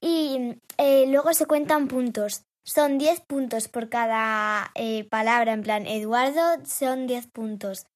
Y 0.00 0.56
eh, 0.76 1.06
luego 1.08 1.32
se 1.34 1.46
cuentan 1.46 1.88
puntos. 1.88 2.42
Son 2.64 2.98
10 2.98 3.20
puntos 3.26 3.68
por 3.68 3.88
cada 3.88 4.70
eh, 4.74 5.04
palabra, 5.04 5.54
en 5.54 5.62
plan, 5.62 5.86
Eduardo 5.86 6.64
son 6.66 7.06
10 7.06 7.28
puntos. 7.28 7.86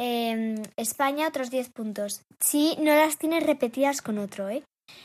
eh, 0.00 0.54
España 0.76 1.28
otros 1.28 1.50
10 1.50 1.68
puntos. 1.70 2.22
Si 2.40 2.76
no 2.76 2.94
las 2.94 3.18
tienes 3.18 3.44
repetidas 3.44 4.00
con 4.00 4.18
otro, 4.18 4.48
¿eh? 4.48 4.64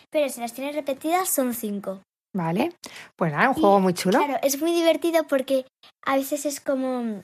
Pero 0.09 0.29
si 0.29 0.39
las 0.39 0.53
tienes 0.53 0.75
repetidas 0.75 1.29
son 1.29 1.53
5. 1.53 2.01
Vale. 2.33 2.71
Pues 3.15 3.31
nada, 3.31 3.49
un 3.49 3.55
juego 3.55 3.79
muy 3.79 3.93
chulo. 3.93 4.17
Claro, 4.19 4.39
es 4.41 4.61
muy 4.61 4.71
divertido 4.73 5.25
porque 5.27 5.65
a 6.05 6.15
veces 6.15 6.45
es 6.45 6.59
como... 6.61 7.23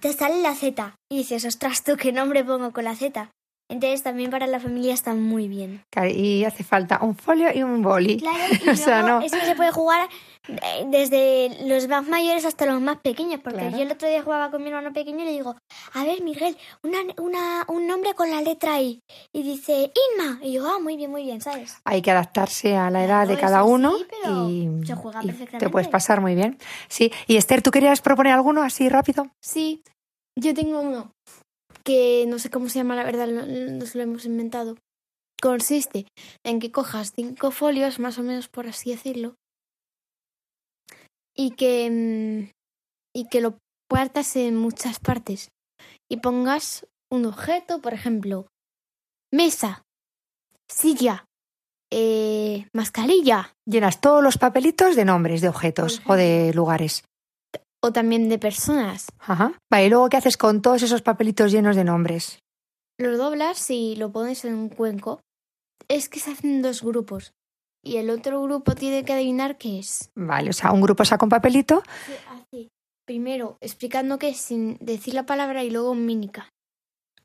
Te 0.00 0.12
sale 0.12 0.40
la 0.42 0.54
Z 0.54 0.94
y 1.10 1.18
dices, 1.18 1.44
ostras, 1.44 1.82
¿tú 1.82 1.96
qué 1.96 2.12
nombre 2.12 2.44
pongo 2.44 2.72
con 2.72 2.84
la 2.84 2.94
Z? 2.96 3.30
Entonces 3.68 4.02
también 4.02 4.30
para 4.30 4.46
la 4.46 4.60
familia 4.60 4.94
está 4.94 5.12
muy 5.14 5.48
bien. 5.48 5.82
Claro, 5.92 6.08
Y 6.10 6.44
hace 6.44 6.62
falta 6.62 7.00
un 7.02 7.16
folio 7.16 7.48
y 7.52 7.62
un 7.62 7.82
boli. 7.82 8.18
Claro, 8.18 8.38
y 8.64 8.68
o 8.68 8.76
sea, 8.76 9.02
luego 9.02 9.20
no. 9.20 9.26
eso 9.26 9.36
se 9.44 9.56
puede 9.56 9.72
jugar 9.72 10.08
eh, 10.48 10.84
desde 10.88 11.66
los 11.66 11.88
más 11.88 12.06
mayores 12.06 12.44
hasta 12.44 12.64
los 12.66 12.80
más 12.80 12.98
pequeños, 12.98 13.40
porque 13.42 13.58
Claro. 13.58 13.76
yo 13.76 13.82
el 13.82 13.90
otro 13.90 14.08
día 14.08 14.22
jugaba 14.22 14.50
con 14.52 14.62
mi 14.62 14.68
hermano 14.68 14.92
pequeño 14.92 15.22
y 15.22 15.24
le 15.24 15.32
digo, 15.32 15.56
a 15.94 16.04
ver, 16.04 16.22
Miguel, 16.22 16.56
una, 16.84 16.98
una, 17.20 17.64
un 17.68 17.86
nombre 17.88 18.14
con 18.14 18.30
la 18.30 18.40
letra 18.40 18.80
I. 18.80 19.00
Y 19.32 19.42
dice, 19.42 19.90
Inma. 20.14 20.38
Y 20.42 20.52
yo, 20.52 20.68
ah, 20.68 20.78
muy 20.78 20.96
bien, 20.96 21.10
muy 21.10 21.24
bien, 21.24 21.40
¿sabes? 21.40 21.76
Hay 21.84 22.02
que 22.02 22.12
adaptarse 22.12 22.76
a 22.76 22.88
la 22.90 23.04
edad 23.04 23.26
de 23.26 23.32
eso 23.34 23.40
cada 23.40 23.62
sí, 23.64 23.68
uno 23.68 23.94
pero 24.22 24.48
y, 24.48 24.86
se 24.86 24.94
juega 24.94 25.20
y 25.24 25.28
te 25.32 25.68
puedes 25.68 25.88
pasar 25.88 26.20
muy 26.20 26.36
bien. 26.36 26.56
Sí. 26.88 27.10
Y 27.26 27.36
Esther, 27.36 27.62
¿tú 27.62 27.72
querías 27.72 28.00
proponer 28.00 28.32
alguno 28.32 28.62
así 28.62 28.88
rápido? 28.88 29.26
Sí, 29.42 29.82
yo 30.38 30.54
tengo 30.54 30.80
uno 30.80 31.10
que 31.86 32.24
no 32.26 32.38
sé 32.40 32.50
cómo 32.50 32.68
se 32.68 32.80
llama, 32.80 32.96
la 32.96 33.04
verdad, 33.04 33.28
no- 33.28 33.46
nos 33.46 33.94
lo 33.94 34.02
hemos 34.02 34.24
inventado. 34.26 34.76
Consiste 35.40 36.06
en 36.44 36.58
que 36.60 36.72
cojas 36.72 37.12
cinco 37.14 37.50
folios, 37.52 38.00
más 38.00 38.18
o 38.18 38.22
menos 38.24 38.48
por 38.48 38.66
así 38.66 38.90
decirlo, 38.90 39.36
y 41.34 41.50
que, 41.52 41.88
mm, 41.90 42.50
y 43.14 43.28
que 43.28 43.40
lo 43.40 43.58
partas 43.88 44.34
en 44.36 44.56
muchas 44.56 44.98
partes 44.98 45.48
y 46.10 46.16
pongas 46.18 46.86
un 47.12 47.24
objeto, 47.26 47.80
por 47.80 47.94
ejemplo, 47.94 48.48
mesa, 49.32 49.84
silla, 50.68 51.24
eh, 51.92 52.66
mascarilla, 52.74 53.52
Llenas 53.68 54.00
todos 54.00 54.22
los 54.22 54.38
papelitos 54.38 54.96
de 54.96 55.04
nombres, 55.04 55.40
de 55.40 55.48
objetos 55.48 56.02
o 56.06 56.14
de 56.14 56.52
lugares. 56.54 57.04
O 57.86 57.92
también 57.92 58.28
de 58.28 58.38
personas. 58.38 59.06
Ajá. 59.18 59.52
Vale, 59.70 59.86
¿y 59.86 59.90
luego 59.90 60.08
qué 60.08 60.16
haces 60.16 60.36
con 60.36 60.60
todos 60.62 60.82
esos 60.82 61.02
papelitos 61.02 61.52
llenos 61.52 61.76
de 61.76 61.84
nombres? 61.84 62.40
Lo 62.98 63.16
doblas 63.16 63.70
y 63.70 63.96
lo 63.96 64.10
pones 64.10 64.44
en 64.44 64.54
un 64.54 64.68
cuenco. 64.68 65.20
Es 65.88 66.08
que 66.08 66.18
se 66.18 66.32
hacen 66.32 66.62
dos 66.62 66.82
grupos. 66.82 67.32
Y 67.84 67.98
el 67.98 68.10
otro 68.10 68.42
grupo 68.42 68.74
tiene 68.74 69.04
que 69.04 69.12
adivinar 69.12 69.58
qué 69.58 69.78
es. 69.78 70.10
Vale, 70.16 70.50
o 70.50 70.52
sea, 70.52 70.72
un 70.72 70.80
grupo 70.80 71.04
saca 71.04 71.24
un 71.24 71.30
papelito. 71.30 71.82
Hace 72.28 72.68
primero 73.06 73.58
explicando 73.60 74.18
qué 74.18 74.30
es 74.30 74.38
sin 74.38 74.76
decir 74.80 75.14
la 75.14 75.24
palabra 75.24 75.62
y 75.62 75.70
luego 75.70 75.94
mímica. 75.94 76.48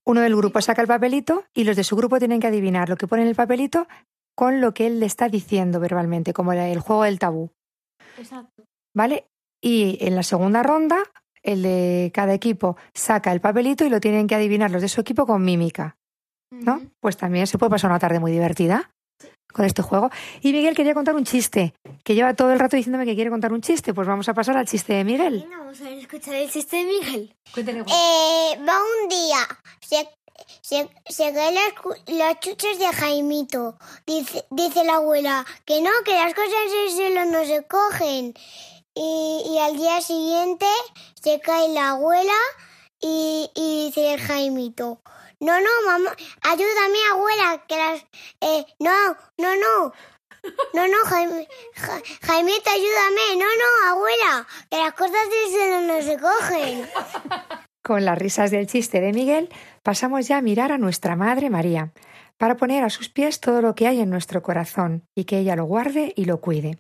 Uno 0.03 0.21
del 0.21 0.35
grupo 0.35 0.61
saca 0.61 0.81
el 0.81 0.87
papelito 0.87 1.45
y 1.55 1.63
los 1.63 1.75
de 1.75 1.83
su 1.83 1.95
grupo 1.95 2.19
tienen 2.19 2.39
que 2.39 2.47
adivinar 2.47 2.89
lo 2.89 2.97
que 2.97 3.07
pone 3.07 3.23
en 3.23 3.29
el 3.29 3.35
papelito 3.35 3.87
con 4.35 4.61
lo 4.61 4.73
que 4.73 4.87
él 4.87 4.99
le 4.99 5.05
está 5.05 5.29
diciendo 5.29 5.79
verbalmente, 5.79 6.33
como 6.33 6.53
el 6.53 6.79
juego 6.79 7.03
del 7.03 7.19
tabú. 7.19 7.51
Exacto. 8.17 8.63
¿Vale? 8.93 9.25
Y 9.61 9.97
en 10.01 10.15
la 10.15 10.23
segunda 10.23 10.63
ronda, 10.63 11.03
el 11.43 11.61
de 11.61 12.11
cada 12.13 12.33
equipo 12.33 12.77
saca 12.93 13.31
el 13.31 13.41
papelito 13.41 13.85
y 13.85 13.89
lo 13.89 13.99
tienen 13.99 14.27
que 14.27 14.35
adivinar 14.35 14.71
los 14.71 14.81
de 14.81 14.89
su 14.89 15.01
equipo 15.01 15.25
con 15.25 15.43
mímica. 15.43 15.97
¿No? 16.51 16.81
Pues 16.99 17.15
también 17.15 17.47
se 17.47 17.57
puede 17.57 17.69
pasar 17.69 17.89
una 17.89 17.99
tarde 17.99 18.19
muy 18.19 18.31
divertida 18.31 18.91
con 19.51 19.65
este 19.65 19.81
juego. 19.81 20.09
Y 20.41 20.51
Miguel 20.51 20.75
quería 20.75 20.93
contar 20.93 21.15
un 21.15 21.23
chiste, 21.23 21.73
que 22.03 22.15
lleva 22.15 22.33
todo 22.33 22.51
el 22.51 22.59
rato 22.59 22.75
diciéndome 22.75 23.05
que 23.05 23.15
quiere 23.15 23.29
contar 23.29 23.53
un 23.53 23.61
chiste. 23.61 23.93
Pues 23.93 24.07
vamos 24.07 24.27
a 24.29 24.33
pasar 24.33 24.57
al 24.57 24.67
chiste 24.67 24.93
de 24.93 25.03
Miguel. 25.03 25.45
Vamos 25.49 25.79
a 25.81 25.89
escuchar 25.89 26.35
el 26.35 26.49
chiste 26.49 26.77
de 26.77 26.85
Miguel. 26.85 27.35
Eh, 27.55 28.59
va 28.67 28.77
un 29.03 29.09
día, 29.09 29.37
se, 29.81 30.09
se, 30.61 30.89
se 31.05 31.33
caen 31.33 31.55
las, 31.55 31.73
las 32.07 32.39
chuches 32.39 32.79
de 32.79 32.87
Jaimito. 32.87 33.77
Dice, 34.05 34.45
dice 34.49 34.83
la 34.83 34.95
abuela 34.95 35.45
que 35.65 35.81
no, 35.81 35.91
que 36.05 36.13
las 36.13 36.33
cosas 36.33 36.51
del 36.51 36.91
cielo 36.91 37.25
no 37.25 37.45
se 37.45 37.63
cogen. 37.67 38.33
Y, 38.93 39.57
al 39.59 39.77
día 39.77 40.01
siguiente 40.01 40.65
se 41.21 41.39
cae 41.39 41.69
la 41.69 41.91
abuela 41.91 42.33
y, 42.99 43.49
dice 43.55 44.13
el 44.13 44.19
Jaimito. 44.19 45.01
No, 45.39 45.59
no, 45.59 45.69
mamá, 45.85 46.15
ayúdame, 46.41 46.97
abuela, 47.11 47.63
que 47.67 47.75
las... 47.77 48.05
Eh, 48.41 48.65
no, 48.79 49.15
no, 49.37 49.55
no. 49.55 49.93
No, 50.73 50.87
no, 50.87 50.97
Jaime, 51.05 51.47
Ja- 51.73 52.01
ayúdame. 52.27 53.35
No, 53.37 53.45
no, 53.45 53.91
abuela, 53.91 54.47
que 54.69 54.77
las 54.77 54.93
cosas 54.93 55.29
del 55.29 55.87
no 55.87 56.01
se 56.01 56.17
cogen. 56.17 56.89
Con 57.83 58.05
las 58.05 58.17
risas 58.17 58.51
del 58.51 58.67
chiste 58.67 59.01
de 59.01 59.13
Miguel, 59.13 59.49
pasamos 59.83 60.27
ya 60.27 60.37
a 60.37 60.41
mirar 60.41 60.71
a 60.71 60.77
nuestra 60.77 61.15
Madre 61.15 61.49
María, 61.49 61.91
para 62.37 62.57
poner 62.57 62.83
a 62.83 62.89
sus 62.89 63.09
pies 63.09 63.39
todo 63.39 63.61
lo 63.61 63.75
que 63.75 63.87
hay 63.87 64.01
en 64.01 64.09
nuestro 64.09 64.41
corazón 64.41 65.07
y 65.15 65.25
que 65.25 65.39
ella 65.39 65.55
lo 65.55 65.65
guarde 65.65 66.13
y 66.15 66.25
lo 66.25 66.41
cuide. 66.41 66.79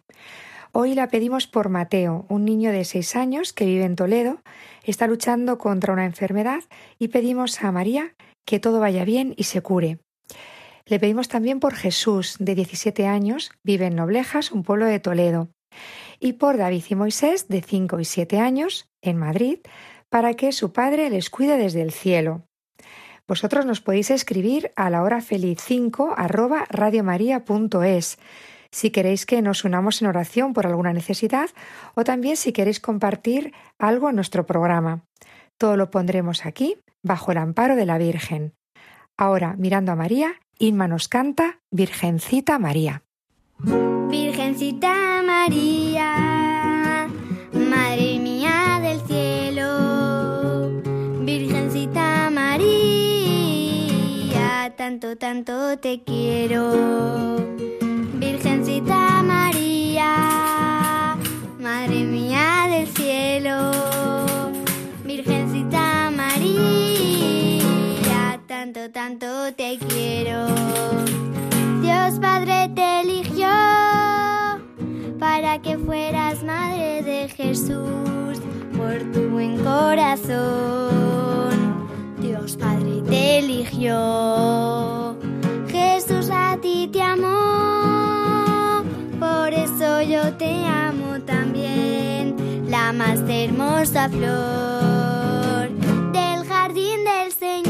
Hoy 0.73 0.95
la 0.95 1.09
pedimos 1.09 1.47
por 1.47 1.67
Mateo, 1.67 2.25
un 2.29 2.45
niño 2.45 2.71
de 2.71 2.85
seis 2.85 3.17
años 3.17 3.51
que 3.51 3.65
vive 3.65 3.83
en 3.83 3.97
Toledo, 3.97 4.41
está 4.85 5.05
luchando 5.05 5.57
contra 5.57 5.91
una 5.91 6.05
enfermedad 6.05 6.63
y 6.97 7.09
pedimos 7.09 7.61
a 7.61 7.73
María 7.73 8.15
que 8.45 8.61
todo 8.61 8.79
vaya 8.79 9.03
bien 9.03 9.33
y 9.35 9.43
se 9.43 9.61
cure. 9.61 9.99
Le 10.85 10.97
pedimos 10.97 11.27
también 11.27 11.59
por 11.59 11.73
Jesús, 11.73 12.37
de 12.39 12.55
17 12.55 13.05
años, 13.05 13.51
vive 13.65 13.87
en 13.87 13.97
Noblejas, 13.97 14.53
un 14.53 14.63
pueblo 14.63 14.85
de 14.85 15.01
Toledo, 15.01 15.49
y 16.21 16.33
por 16.33 16.55
David 16.55 16.85
y 16.89 16.95
Moisés, 16.95 17.49
de 17.49 17.61
5 17.61 17.99
y 17.99 18.05
7 18.05 18.39
años, 18.39 18.87
en 19.01 19.17
Madrid, 19.17 19.59
para 20.09 20.35
que 20.35 20.53
su 20.53 20.71
padre 20.71 21.09
les 21.09 21.29
cuide 21.29 21.57
desde 21.57 21.81
el 21.81 21.91
cielo. 21.91 22.45
Vosotros 23.27 23.65
nos 23.65 23.81
podéis 23.81 24.09
escribir 24.09 24.71
a 24.77 24.89
la 24.89 25.03
hora 25.03 25.19
feliz 25.19 25.59
5 25.61 26.13
arroba 26.15 26.65
radiomaria.es 26.69 28.17
si 28.71 28.89
queréis 28.89 29.25
que 29.25 29.41
nos 29.41 29.65
unamos 29.65 30.01
en 30.01 30.07
oración 30.07 30.53
por 30.53 30.65
alguna 30.65 30.93
necesidad 30.93 31.49
o 31.95 32.03
también 32.03 32.37
si 32.37 32.53
queréis 32.53 32.79
compartir 32.79 33.53
algo 33.77 34.09
en 34.09 34.15
nuestro 34.15 34.45
programa. 34.45 35.03
Todo 35.57 35.77
lo 35.77 35.91
pondremos 35.91 36.45
aquí, 36.45 36.77
bajo 37.03 37.31
el 37.31 37.37
amparo 37.37 37.75
de 37.75 37.85
la 37.85 37.97
Virgen. 37.97 38.53
Ahora, 39.17 39.55
mirando 39.57 39.91
a 39.91 39.95
María, 39.95 40.35
Inma 40.57 40.87
nos 40.87 41.07
canta 41.07 41.59
Virgencita 41.71 42.57
María. 42.59 43.03
Virgencita 44.09 45.21
María, 45.23 46.07
Madre 47.51 48.19
mía 48.19 48.79
del 48.81 49.01
cielo, 49.01 50.81
Virgencita 51.23 52.29
María, 52.31 53.53
tanto, 54.75 55.17
tanto 55.17 55.77
te 55.79 56.03
quiero. 56.03 57.31
Virgencita 58.81 59.21
María, 59.23 61.17
Madre 61.59 62.03
mía 62.03 62.67
del 62.69 62.87
cielo, 62.87 63.71
Virgencita 65.05 66.09
María, 66.09 67.61
tanto, 68.47 68.89
tanto 68.91 69.53
te 69.55 69.77
quiero. 69.87 70.47
Dios 71.81 72.19
Padre 72.19 72.71
te 72.73 73.01
eligió 73.01 73.49
para 75.19 75.61
que 75.61 75.77
fueras 75.77 76.43
madre 76.43 77.03
de 77.03 77.29
Jesús 77.29 78.41
por 78.75 78.97
tu 79.13 79.29
buen 79.29 79.57
corazón. 79.63 81.51
Dios 82.19 82.57
Padre 82.57 83.03
te 83.07 83.39
eligió. 83.39 85.15
Jesús 85.67 86.29
a 86.31 86.57
ti 86.61 86.89
te 86.91 87.01
amó, 87.01 88.00
por 89.51 89.59
eso 89.59 90.01
yo 90.01 90.33
te 90.37 90.65
amo 90.65 91.19
también, 91.25 92.69
la 92.69 92.93
más 92.93 93.19
hermosa 93.27 94.07
flor 94.07 95.69
del 96.13 96.45
jardín 96.47 97.03
del 97.03 97.33
Señor. 97.33 97.65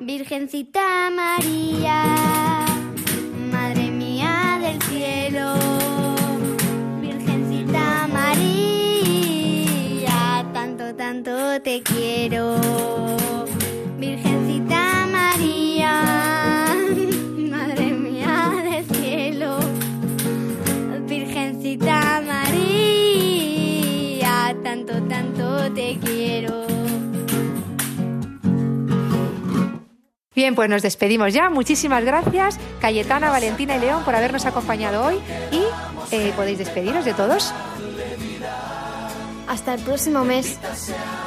Virgencita 0.00 1.10
María, 1.14 2.64
Madre 3.52 3.90
mía 3.90 4.58
del 4.62 4.80
cielo, 4.80 5.52
Virgencita 7.02 8.08
María, 8.10 9.26
tanto, 10.54 10.94
tanto 10.94 11.60
te 11.60 11.82
quiero. 11.82 13.25
Bien, 30.46 30.54
pues 30.54 30.70
nos 30.70 30.82
despedimos 30.82 31.34
ya. 31.34 31.50
Muchísimas 31.50 32.04
gracias, 32.04 32.56
Cayetana, 32.80 33.30
Valentina 33.30 33.74
y 33.74 33.80
León, 33.80 34.04
por 34.04 34.14
habernos 34.14 34.46
acompañado 34.46 35.04
hoy 35.04 35.18
y 35.50 35.60
eh, 36.14 36.32
podéis 36.36 36.58
despediros 36.58 37.04
de 37.04 37.14
todos. 37.14 37.52
Hasta 39.48 39.74
el 39.74 39.80
próximo 39.80 40.24
mes. 40.24 40.56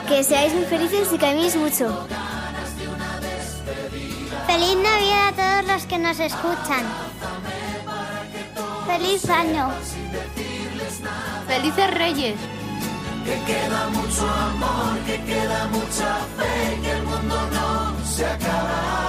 Que 0.08 0.24
seáis 0.24 0.54
muy 0.54 0.64
felices 0.64 1.10
y 1.12 1.18
que 1.18 1.26
améis 1.26 1.58
mucho. 1.58 2.08
Feliz 4.48 4.78
Navidad 4.78 5.28
a 5.28 5.34
todos 5.34 5.74
los 5.74 5.86
que 5.86 5.98
nos 5.98 6.18
escuchan. 6.18 6.86
Feliz 8.88 9.30
año. 9.30 9.70
¡Felices 11.46 11.94
Reyes! 11.94 12.36
Que 13.26 13.36
queda 13.52 13.90
mucho 13.90 14.30
amor, 14.30 14.98
que 15.06 15.22
queda 15.26 15.68
mucha 15.68 16.16
fe, 16.38 16.80
que 16.82 16.92
el 16.92 17.04
mundo 17.04 17.36
no 17.52 18.06
se 18.06 18.26
acaba. 18.26 19.09